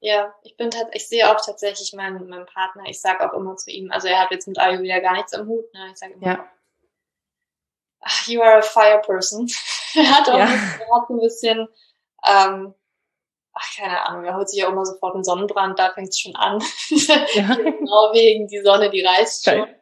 [0.00, 3.70] Ja, ich bin ich sehe auch tatsächlich meinen, meinen Partner, ich sage auch immer zu
[3.70, 5.88] ihm, also er hat jetzt mit Ayurveda gar nichts am Hut, ne?
[5.90, 6.50] Ich sage immer, ja.
[8.00, 9.48] ach, you are a fire person.
[9.94, 11.06] er hat auch ja.
[11.08, 11.66] ein bisschen,
[12.28, 12.74] ähm,
[13.54, 16.36] ach, keine Ahnung, er holt sich ja immer sofort einen Sonnenbrand, da fängt es schon
[16.36, 16.62] an.
[17.34, 17.54] Ja.
[17.54, 19.62] genau wegen die Sonne, die reißt schon.
[19.62, 19.79] Okay.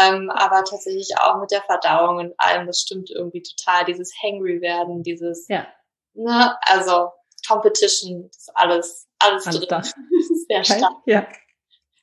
[0.00, 3.84] Ähm, aber tatsächlich auch mit der Verdauung und allem, das stimmt irgendwie total.
[3.84, 5.66] Dieses Hangry werden, dieses, ja.
[6.14, 7.10] ne, also
[7.46, 9.68] Competition, das ist alles, alles, alles drin.
[9.68, 9.82] Da.
[10.48, 10.92] Sehr stark.
[11.06, 11.26] Ja.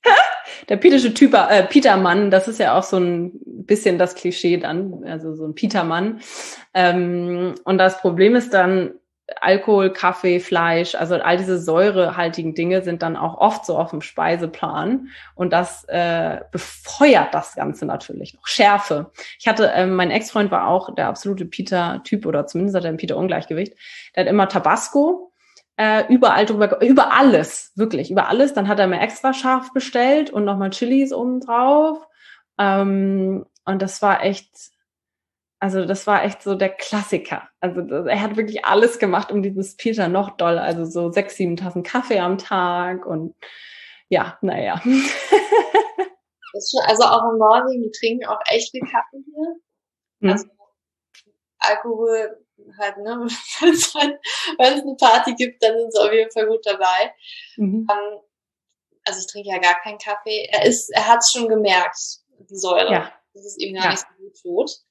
[0.69, 5.03] Der pitische Typ, äh, Petermann, das ist ja auch so ein bisschen das Klischee dann,
[5.05, 6.21] also so ein Petermann.
[6.73, 8.99] Ähm, und das Problem ist dann,
[9.41, 14.01] Alkohol, Kaffee, Fleisch, also all diese säurehaltigen Dinge sind dann auch oft so auf dem
[14.01, 18.47] Speiseplan und das äh, befeuert das Ganze natürlich noch.
[18.47, 19.11] Schärfe.
[19.39, 22.97] Ich hatte, äh, mein Ex-Freund war auch der absolute Peter-Typ oder zumindest hat er ein
[22.97, 23.75] Peter-Ungleichgewicht.
[24.15, 25.32] Der hat immer Tabasco
[25.80, 28.53] äh, überall drüber, über alles, wirklich, über alles.
[28.53, 31.99] Dann hat er mir extra scharf bestellt und nochmal Chilis oben drauf.
[32.57, 34.49] Ähm, und das war echt,
[35.60, 37.49] also das war echt so der Klassiker.
[37.60, 40.57] Also er hat wirklich alles gemacht, um dieses Peter noch doll.
[40.57, 43.36] Also so sechs, sieben Tassen Kaffee am Tag und
[44.07, 44.82] ja, naja.
[46.86, 49.55] also auch in Norwegen, die trinken auch echt viel Kaffee hier.
[50.20, 50.32] Mhm.
[50.32, 50.47] Also
[51.60, 52.45] Alkohol
[52.80, 53.28] halt, ne,
[53.60, 54.18] wenn es halt,
[54.57, 57.14] eine Party gibt, dann sind sie auf jeden Fall gut dabei.
[57.57, 57.86] Mhm.
[57.89, 58.20] Um, ähm,
[59.05, 60.47] also ich trinke ja gar keinen Kaffee.
[60.51, 61.97] Er ist, er hat es schon gemerkt,
[62.49, 62.91] die Säure.
[62.91, 63.14] Ja.
[63.34, 63.91] Das ist ihm gar ja.
[63.91, 64.88] nicht so gut tut.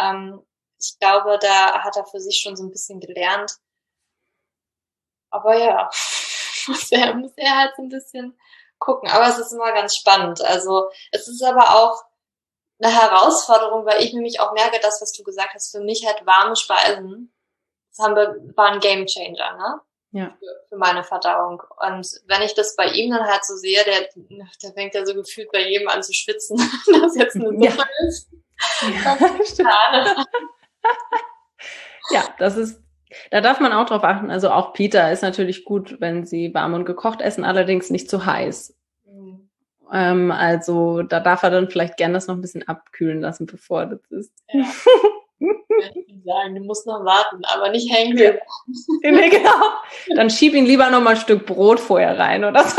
[0.00, 0.44] Ähm,
[0.78, 3.52] ich glaube, da hat er für sich schon so ein bisschen gelernt.
[5.30, 5.90] Aber ja,
[6.66, 8.38] muss er, muss er halt so ein bisschen
[8.78, 9.10] gucken.
[9.10, 10.40] Aber es ist immer ganz spannend.
[10.42, 12.02] Also es ist aber auch
[12.82, 16.24] eine Herausforderung, weil ich nämlich auch merke, das, was du gesagt hast, für mich halt
[16.26, 17.32] warme Speisen,
[17.90, 19.80] das haben wir, war ein Game Changer, ne?
[20.12, 20.36] Ja.
[20.38, 21.62] Für, für meine Verdauung.
[21.76, 24.08] Und wenn ich das bei ihm dann halt so sehe, der,
[24.62, 26.56] der fängt ja so gefühlt bei jedem an zu schwitzen,
[27.00, 28.08] dass jetzt eine Suppe ja.
[28.08, 28.28] ist.
[28.82, 29.16] Ja,
[32.10, 32.82] ja, das ist,
[33.30, 34.30] da darf man auch drauf achten.
[34.30, 38.26] Also auch Peter ist natürlich gut, wenn sie warm und gekocht essen, allerdings nicht zu
[38.26, 38.76] heiß.
[39.06, 39.48] Mhm.
[39.92, 43.86] Ähm, also da darf er dann vielleicht gerne das noch ein bisschen abkühlen lassen, bevor
[43.86, 44.32] das ist.
[44.52, 44.64] Ja.
[46.24, 48.16] sagen, du musst noch warten, aber nicht hängen.
[48.18, 48.32] Ja.
[49.02, 49.50] nee, genau.
[50.14, 52.76] Dann schieb ihn lieber noch mal ein Stück Brot vorher rein oder so.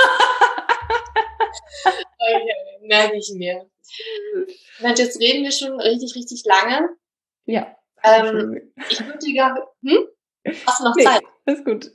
[2.19, 2.53] okay,
[2.87, 3.65] merke ich mir.
[4.79, 6.89] Mensch, jetzt reden wir schon richtig, richtig lange.
[7.45, 7.75] Ja.
[8.03, 9.63] Ähm, ich würde dir gerne.
[9.83, 10.07] Hm?
[10.65, 11.21] Hast du noch nee, Zeit?
[11.45, 11.91] Ist gut.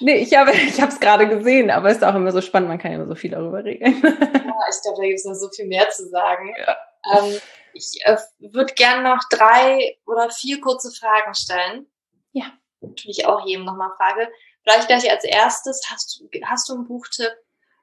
[0.00, 2.78] Nee, ich habe ich es gerade gesehen, aber es ist auch immer so spannend, man
[2.78, 4.02] kann ja immer so viel darüber reden.
[4.02, 6.54] ja, ich glaube, da gibt es noch so viel mehr zu sagen.
[6.58, 6.76] Ja.
[7.14, 7.38] Ähm,
[7.72, 11.86] ich äh, würde gerne noch drei oder vier kurze Fragen stellen.
[12.32, 12.44] Ja.
[12.80, 14.28] Die ich auch jedem nochmal frage.
[14.62, 17.32] Vielleicht gleich als erstes, hast du, hast du einen Buchtipp,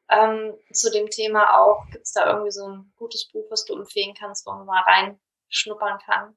[0.09, 1.85] ähm, zu dem Thema auch.
[1.91, 4.83] Gibt es da irgendwie so ein gutes Buch, was du empfehlen kannst, wo man mal
[4.83, 6.35] reinschnuppern kann?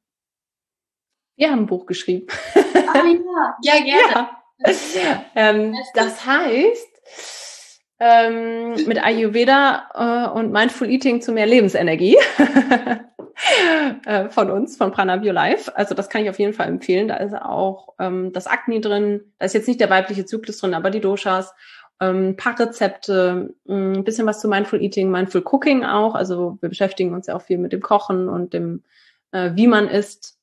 [1.37, 2.27] Wir haben ein Buch geschrieben.
[2.55, 3.05] Ah
[3.63, 4.29] ja, ja gerne.
[4.95, 5.25] Ja.
[5.35, 6.91] ähm, das heißt,
[8.01, 12.17] ähm, mit Ayurveda äh, und Mindful Eating zu mehr Lebensenergie
[14.07, 15.77] äh, von uns, von Prana Bio Life.
[15.77, 17.09] Also das kann ich auf jeden Fall empfehlen.
[17.09, 19.33] Da ist auch ähm, das Agni drin.
[19.39, 21.55] Da ist jetzt nicht der weibliche Zyklus drin, aber die Doshas
[22.01, 26.15] ähm, paar Rezepte, mm, ein bisschen was zu Mindful Eating, Mindful Cooking auch.
[26.15, 28.85] Also wir beschäftigen uns ja auch viel mit dem Kochen und dem,
[29.33, 30.39] äh, wie man isst,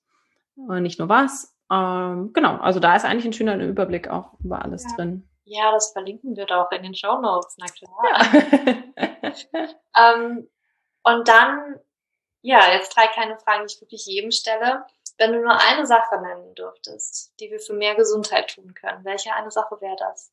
[0.69, 1.55] äh, nicht nur was.
[1.71, 4.95] Ähm, genau, also da ist eigentlich ein schöner Überblick auch über alles ja.
[4.95, 5.27] drin.
[5.45, 8.43] Ja, das verlinken wir doch in den Show Notes, na klar.
[8.95, 9.65] Ja.
[10.15, 10.47] ähm,
[11.03, 11.79] und dann,
[12.41, 14.85] ja, jetzt drei kleine Fragen, die ich wirklich jedem stelle.
[15.17, 19.33] Wenn du nur eine Sache nennen dürftest, die wir für mehr Gesundheit tun können, welche
[19.33, 20.31] eine Sache wäre das?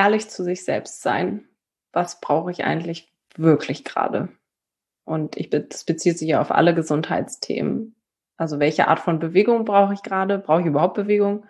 [0.00, 1.44] Ehrlich zu sich selbst sein.
[1.92, 4.28] Was brauche ich eigentlich wirklich gerade?
[5.04, 7.94] Und ich, das bezieht sich ja auf alle Gesundheitsthemen.
[8.38, 10.38] Also welche Art von Bewegung brauche ich gerade?
[10.38, 11.44] Brauche ich überhaupt Bewegung?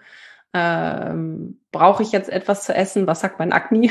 [0.52, 3.06] Ähm, Brauche ich jetzt etwas zu essen?
[3.06, 3.90] Was sagt mein Akne?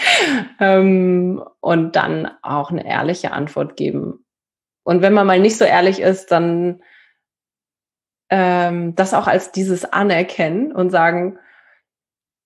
[0.60, 4.24] ähm, und dann auch eine ehrliche Antwort geben.
[4.82, 6.82] Und wenn man mal nicht so ehrlich ist, dann
[8.30, 11.38] ähm, das auch als dieses anerkennen und sagen,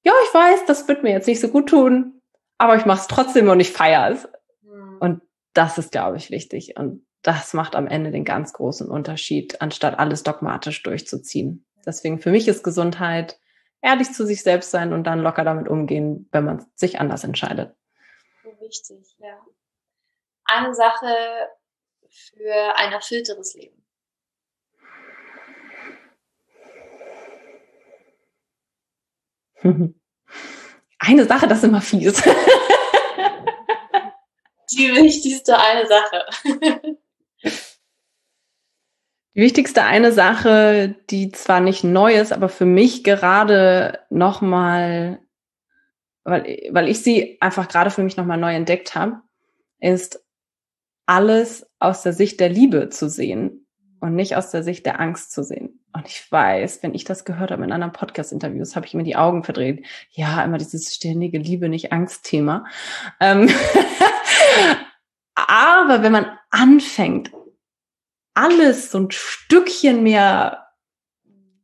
[0.05, 2.21] ja, ich weiß, das wird mir jetzt nicht so gut tun,
[2.59, 4.29] aber ich mache es trotzdem und ich feiere es.
[4.63, 4.99] Mhm.
[5.01, 5.23] Und
[5.55, 6.77] das ist, glaube ich, wichtig.
[6.77, 11.67] Und das macht am Ende den ganz großen Unterschied, anstatt alles dogmatisch durchzuziehen.
[11.87, 13.39] Deswegen für mich ist Gesundheit
[13.81, 17.75] ehrlich zu sich selbst sein und dann locker damit umgehen, wenn man sich anders entscheidet.
[18.61, 19.39] Wichtig, ja.
[20.45, 21.17] Eine Sache
[22.11, 23.84] für ein erfüllteres Leben.
[30.99, 32.23] Eine Sache, das ist immer fies.
[34.73, 36.25] Die wichtigste eine Sache.
[39.35, 45.21] Die wichtigste eine Sache, die zwar nicht neu ist, aber für mich gerade nochmal,
[46.25, 49.21] weil, weil ich sie einfach gerade für mich nochmal neu entdeckt habe,
[49.81, 50.25] ist
[51.07, 53.64] alles aus der Sicht der Liebe zu sehen
[54.01, 55.81] und nicht aus der Sicht der Angst zu sehen.
[55.93, 59.17] Und ich weiß, wenn ich das gehört habe in anderen Podcast-Interviews, habe ich mir die
[59.17, 59.87] Augen verdreht.
[60.11, 62.65] Ja, immer dieses ständige Liebe, nicht Angst-Thema.
[63.21, 63.49] Ähm
[65.35, 67.33] Aber wenn man anfängt,
[68.35, 70.67] alles so ein Stückchen mehr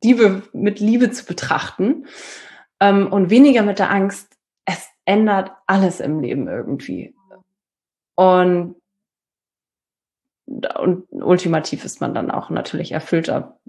[0.02, 2.06] Liebe mit Liebe zu betrachten
[2.80, 7.14] ähm, und weniger mit der Angst, es ändert alles im Leben irgendwie.
[8.14, 8.79] Und,
[10.50, 13.60] und ultimativ ist man dann auch natürlich erfüllter,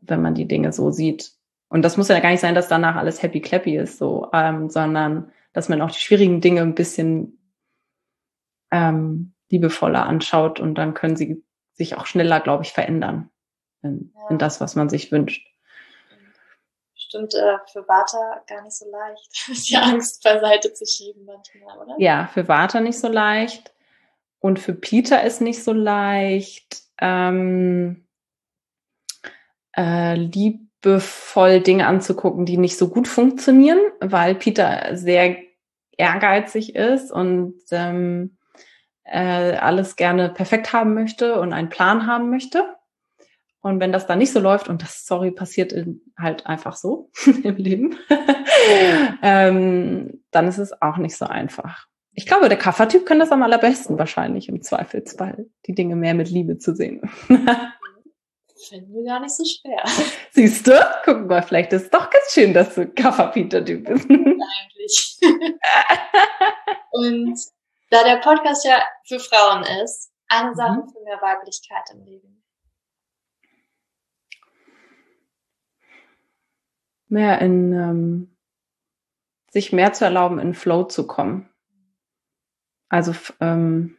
[0.00, 1.32] wenn man die Dinge so sieht.
[1.68, 4.68] Und das muss ja gar nicht sein, dass danach alles happy clappy ist, so, ähm,
[4.68, 7.38] sondern dass man auch die schwierigen Dinge ein bisschen
[8.70, 13.30] ähm, liebevoller anschaut und dann können sie sich auch schneller, glaube ich, verändern
[13.82, 14.30] in, ja.
[14.30, 15.46] in das, was man sich wünscht.
[16.94, 21.94] Stimmt äh, für Vata gar nicht so leicht, die Angst beiseite zu schieben manchmal, oder?
[21.98, 23.72] Ja, für Vata nicht so leicht
[24.40, 26.82] und für Peter ist nicht so leicht.
[27.00, 28.08] Ähm,
[29.78, 35.36] äh, liebevoll Dinge anzugucken, die nicht so gut funktionieren, weil Peter sehr
[35.96, 38.36] ehrgeizig ist und ähm,
[39.04, 42.74] äh, alles gerne perfekt haben möchte und einen Plan haben möchte.
[43.60, 45.74] Und wenn das dann nicht so läuft, und das, sorry, passiert
[46.16, 47.10] halt einfach so
[47.42, 47.96] im Leben,
[49.22, 51.86] ähm, dann ist es auch nicht so einfach.
[52.18, 56.28] Ich glaube, der Kaffertyp kann das am allerbesten wahrscheinlich im Zweifelsfall, die Dinge mehr mit
[56.28, 57.00] Liebe zu sehen.
[58.68, 59.84] Finden wir gar nicht so schwer.
[60.32, 60.72] Siehst du?
[61.04, 64.10] Guck mal, vielleicht ist es doch ganz schön, dass du Kafferpeter-Typ bist.
[64.10, 65.20] Eigentlich.
[66.90, 67.38] und
[67.90, 70.88] da der Podcast ja für Frauen ist, eine Sache mhm.
[70.88, 72.42] für mehr Weiblichkeit im Leben.
[77.06, 78.36] Mehr in ähm,
[79.52, 81.48] sich mehr zu erlauben, in Flow zu kommen.
[82.88, 83.96] Also ähm,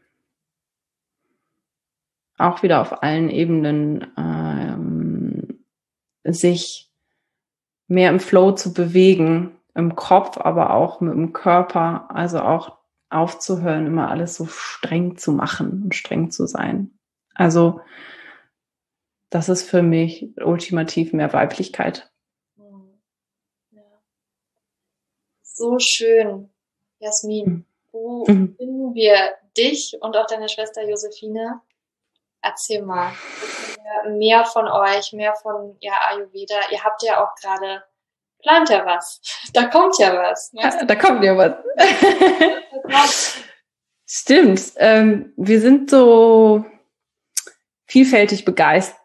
[2.38, 5.64] auch wieder auf allen Ebenen ähm,
[6.24, 6.90] sich
[7.88, 12.78] mehr im Flow zu bewegen, im Kopf, aber auch mit dem Körper, also auch
[13.10, 16.92] aufzuhören, immer alles so streng zu machen und streng zu sein.
[17.34, 17.82] Also
[19.30, 22.12] das ist für mich ultimativ mehr Weiblichkeit.
[23.72, 23.82] Ja.
[25.42, 26.50] So schön,
[27.00, 27.66] Jasmin.
[28.00, 28.56] Wo mhm.
[28.56, 31.62] finden wir dich und auch deine Schwester Josephine?
[32.42, 33.12] Erzähl mal
[34.08, 36.56] mehr von euch, mehr von ja, Ayurveda.
[36.72, 37.84] Ihr habt ja auch gerade
[38.42, 39.22] plant ja was.
[39.54, 40.52] Da kommt ja was.
[40.54, 41.56] Ja, da kommt ja was.
[44.06, 44.62] Stimmt.
[44.78, 46.64] Ähm, wir sind so
[47.86, 48.99] vielfältig begeistert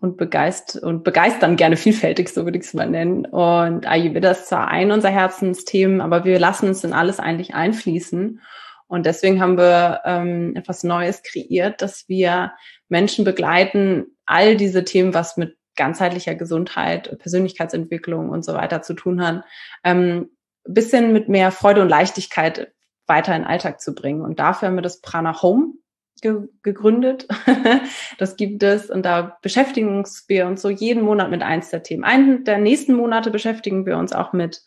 [0.00, 3.26] und begeistert und begeistern gerne vielfältig, so würde ich es mal nennen.
[3.26, 8.40] Und Ayurveda ist zwar ein unserer Herzensthemen, aber wir lassen es in alles eigentlich einfließen.
[8.86, 12.52] Und deswegen haben wir ähm, etwas Neues kreiert, dass wir
[12.88, 19.24] Menschen begleiten, all diese Themen, was mit ganzheitlicher Gesundheit, Persönlichkeitsentwicklung und so weiter zu tun
[19.24, 19.44] hat,
[19.82, 20.30] ähm,
[20.66, 22.72] bisschen mit mehr Freude und Leichtigkeit
[23.06, 24.22] weiter in den Alltag zu bringen.
[24.22, 25.74] Und dafür haben wir das Prana Home
[26.20, 27.26] ge gegründet.
[28.18, 32.04] das gibt es und da beschäftigen wir uns so jeden Monat mit eins der Themen.
[32.04, 34.62] Einen der nächsten Monate beschäftigen wir uns auch mit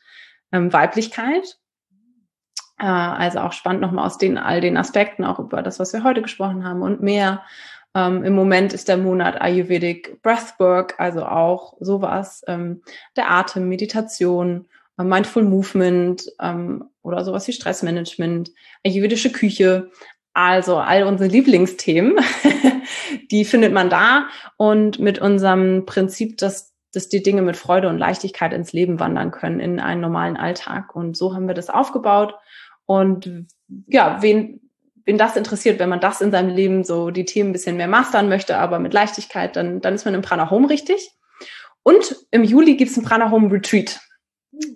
[0.52, 1.58] ähm, Weiblichkeit.
[2.80, 6.04] Äh, also auch spannend nochmal aus den all den Aspekten, auch über das, was wir
[6.04, 7.44] heute gesprochen haben und mehr.
[7.96, 12.84] Ähm, Im Moment ist der Monat Ayurvedic Breathwork, also auch sowas, ähm,
[13.16, 14.68] der Atem, Meditation,
[15.00, 18.52] äh, Mindful Movement ähm, oder sowas wie Stressmanagement,
[18.86, 19.90] ayurvedische Küche.
[20.38, 22.16] Also all unsere Lieblingsthemen,
[23.32, 24.28] die findet man da.
[24.56, 29.32] Und mit unserem Prinzip, dass dass die Dinge mit Freude und Leichtigkeit ins Leben wandern
[29.32, 30.96] können, in einen normalen Alltag.
[30.96, 32.36] Und so haben wir das aufgebaut.
[32.86, 33.48] Und
[33.88, 34.62] ja, wen,
[35.06, 37.88] wen das interessiert, wenn man das in seinem Leben so die Themen ein bisschen mehr
[37.88, 41.12] mastern möchte, aber mit Leichtigkeit, dann, dann ist man im Prana Home richtig.
[41.84, 44.00] Und im Juli gibt's ein Prana Home Retreat.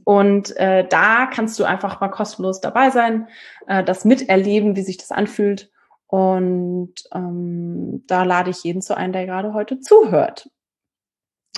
[0.04, 3.28] Und äh, da kannst du einfach mal kostenlos dabei sein,
[3.68, 5.72] äh, das miterleben, wie sich das anfühlt.
[6.08, 10.50] Und ähm, da lade ich jeden zu ein, der gerade heute zuhört.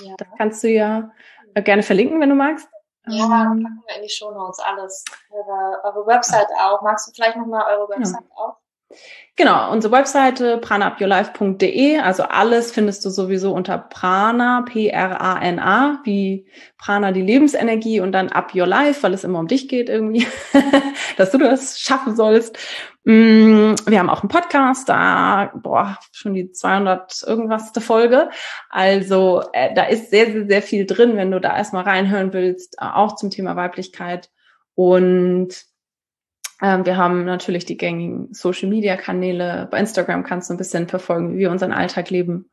[0.00, 0.14] Ja.
[0.16, 1.10] Das kannst du ja
[1.54, 2.68] äh, gerne verlinken, wenn du magst.
[3.06, 5.04] Ja, ähm, packen wir in die Show Notes alles.
[5.30, 6.82] Eure, eure Website auch.
[6.82, 8.36] Magst du vielleicht nochmal eure Website ja.
[8.36, 8.56] auch?
[9.36, 16.46] Genau, unsere Webseite pranaupyourlife.de, also alles findest du sowieso unter Prana, P-R-A-N-A, wie
[16.78, 20.24] Prana die Lebensenergie und dann Up Your Life, weil es immer um dich geht irgendwie,
[21.16, 22.56] dass du das schaffen sollst.
[23.02, 28.30] Mm, wir haben auch einen Podcast, da, boah, schon die 200 irgendwas der Folge.
[28.70, 32.78] Also äh, da ist sehr, sehr, sehr viel drin, wenn du da erstmal reinhören willst,
[32.78, 34.30] auch zum Thema Weiblichkeit.
[34.76, 35.73] Und
[36.62, 39.68] ähm, wir haben natürlich die gängigen Social-Media-Kanäle.
[39.70, 42.50] Bei Instagram kannst du ein bisschen verfolgen, wie wir unseren Alltag leben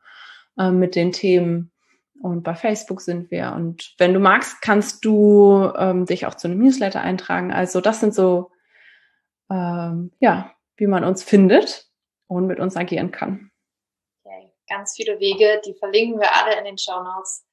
[0.58, 1.72] äh, mit den Themen.
[2.20, 3.52] Und bei Facebook sind wir.
[3.52, 7.52] Und wenn du magst, kannst du ähm, dich auch zu einem Newsletter eintragen.
[7.52, 8.50] Also das sind so,
[9.50, 11.88] ähm, ja, wie man uns findet
[12.28, 13.50] und mit uns agieren kann.
[14.24, 14.52] Okay.
[14.68, 17.44] Ganz viele Wege, die verlinken wir alle in den Show Notes.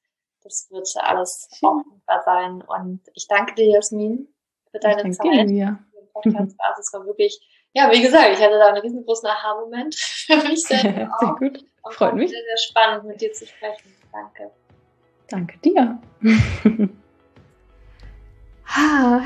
[0.42, 2.62] Das wird alles auffindbar sein.
[2.62, 4.28] Und ich danke dir, Jasmin,
[4.70, 5.48] für deine ich Zeit.
[5.48, 5.78] Dir.
[6.12, 6.68] Podcast war.
[6.70, 7.40] Also es war wirklich,
[7.72, 9.94] ja, wie gesagt, ich hatte da einen riesengroßen Aha-Moment
[10.26, 10.84] für mich selbst.
[10.84, 11.64] sehr gut.
[11.90, 12.30] Freut mich.
[12.30, 13.94] Sehr, sehr spannend, mit dir zu sprechen.
[14.12, 14.50] Danke.
[15.28, 15.98] Danke dir.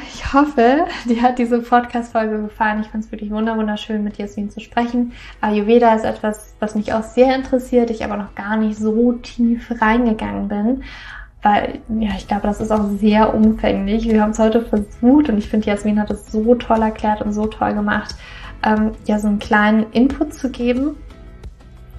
[0.08, 2.80] Ich hoffe, dir hat diese Podcast-Folge gefallen.
[2.80, 5.12] Ich fand es wirklich wunderschön, mit Jasmin zu sprechen.
[5.42, 9.70] Ayurveda ist etwas, was mich auch sehr interessiert, ich aber noch gar nicht so tief
[9.82, 10.84] reingegangen bin
[11.44, 14.08] weil ja, ich glaube, das ist auch sehr umfänglich.
[14.08, 17.32] Wir haben es heute versucht und ich finde, Jasmin hat es so toll erklärt und
[17.34, 18.14] so toll gemacht,
[18.64, 20.96] ähm, ja, so einen kleinen Input zu geben,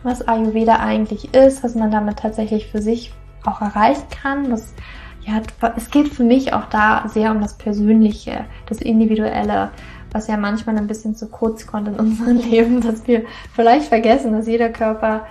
[0.01, 3.13] was Ayurveda eigentlich ist, was man damit tatsächlich für sich
[3.45, 4.49] auch erreichen kann.
[4.49, 4.73] Das,
[5.21, 5.39] ja,
[5.75, 9.69] es geht für mich auch da sehr um das Persönliche, das Individuelle,
[10.11, 14.33] was ja manchmal ein bisschen zu kurz kommt in unserem Leben, dass wir vielleicht vergessen,
[14.33, 15.27] dass jeder Körper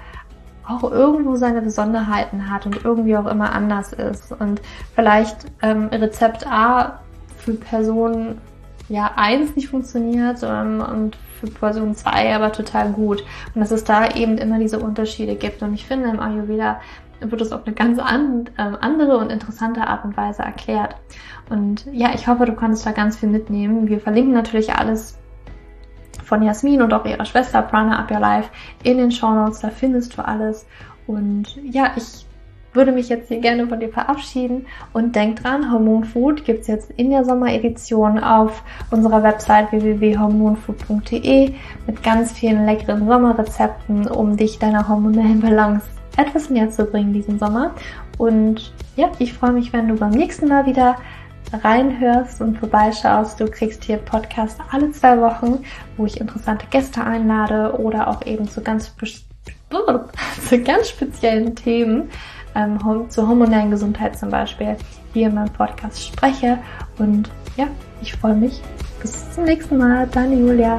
[0.66, 4.32] auch irgendwo seine Besonderheiten hat und irgendwie auch immer anders ist.
[4.32, 4.60] Und
[4.94, 7.00] vielleicht ähm, Rezept A
[7.36, 8.38] für Person
[8.88, 13.24] ja eins nicht funktioniert ähm, und für Person zwei aber total gut.
[13.54, 15.62] Und dass es da eben immer diese Unterschiede gibt.
[15.62, 16.80] Und ich finde, im Ayurveda
[17.20, 20.96] wird es auf eine ganz an, ähm, andere und interessante Art und Weise erklärt.
[21.50, 23.88] Und ja, ich hoffe, du konntest da ganz viel mitnehmen.
[23.88, 25.18] Wir verlinken natürlich alles
[26.24, 28.50] von Jasmin und auch ihrer Schwester Prana Up Your Life
[28.82, 29.60] in den Show Notes.
[29.60, 30.66] Da findest du alles.
[31.06, 32.26] Und ja, ich
[32.74, 36.90] würde mich jetzt hier gerne von dir verabschieden und denk dran, Hormon Food gibt's jetzt
[36.96, 41.54] in der Sommeredition auf unserer Website www.hormonfood.de
[41.86, 47.38] mit ganz vielen leckeren Sommerrezepten, um dich deiner hormonellen Balance etwas näher zu bringen diesen
[47.38, 47.72] Sommer.
[48.18, 50.96] Und ja, ich freue mich, wenn du beim nächsten Mal wieder
[51.62, 53.40] reinhörst und vorbeischaust.
[53.40, 55.64] Du kriegst hier Podcast alle zwei Wochen,
[55.96, 58.94] wo ich interessante Gäste einlade oder auch eben zu ganz,
[60.48, 62.10] zu ganz speziellen Themen,
[62.54, 62.78] ähm,
[63.08, 64.76] zur hormonellen Gesundheit zum Beispiel,
[65.12, 66.58] hier in meinem Podcast spreche.
[66.98, 67.68] Und ja,
[68.02, 68.60] ich freue mich.
[69.00, 70.06] Bis zum nächsten Mal.
[70.08, 70.78] Deine Julia.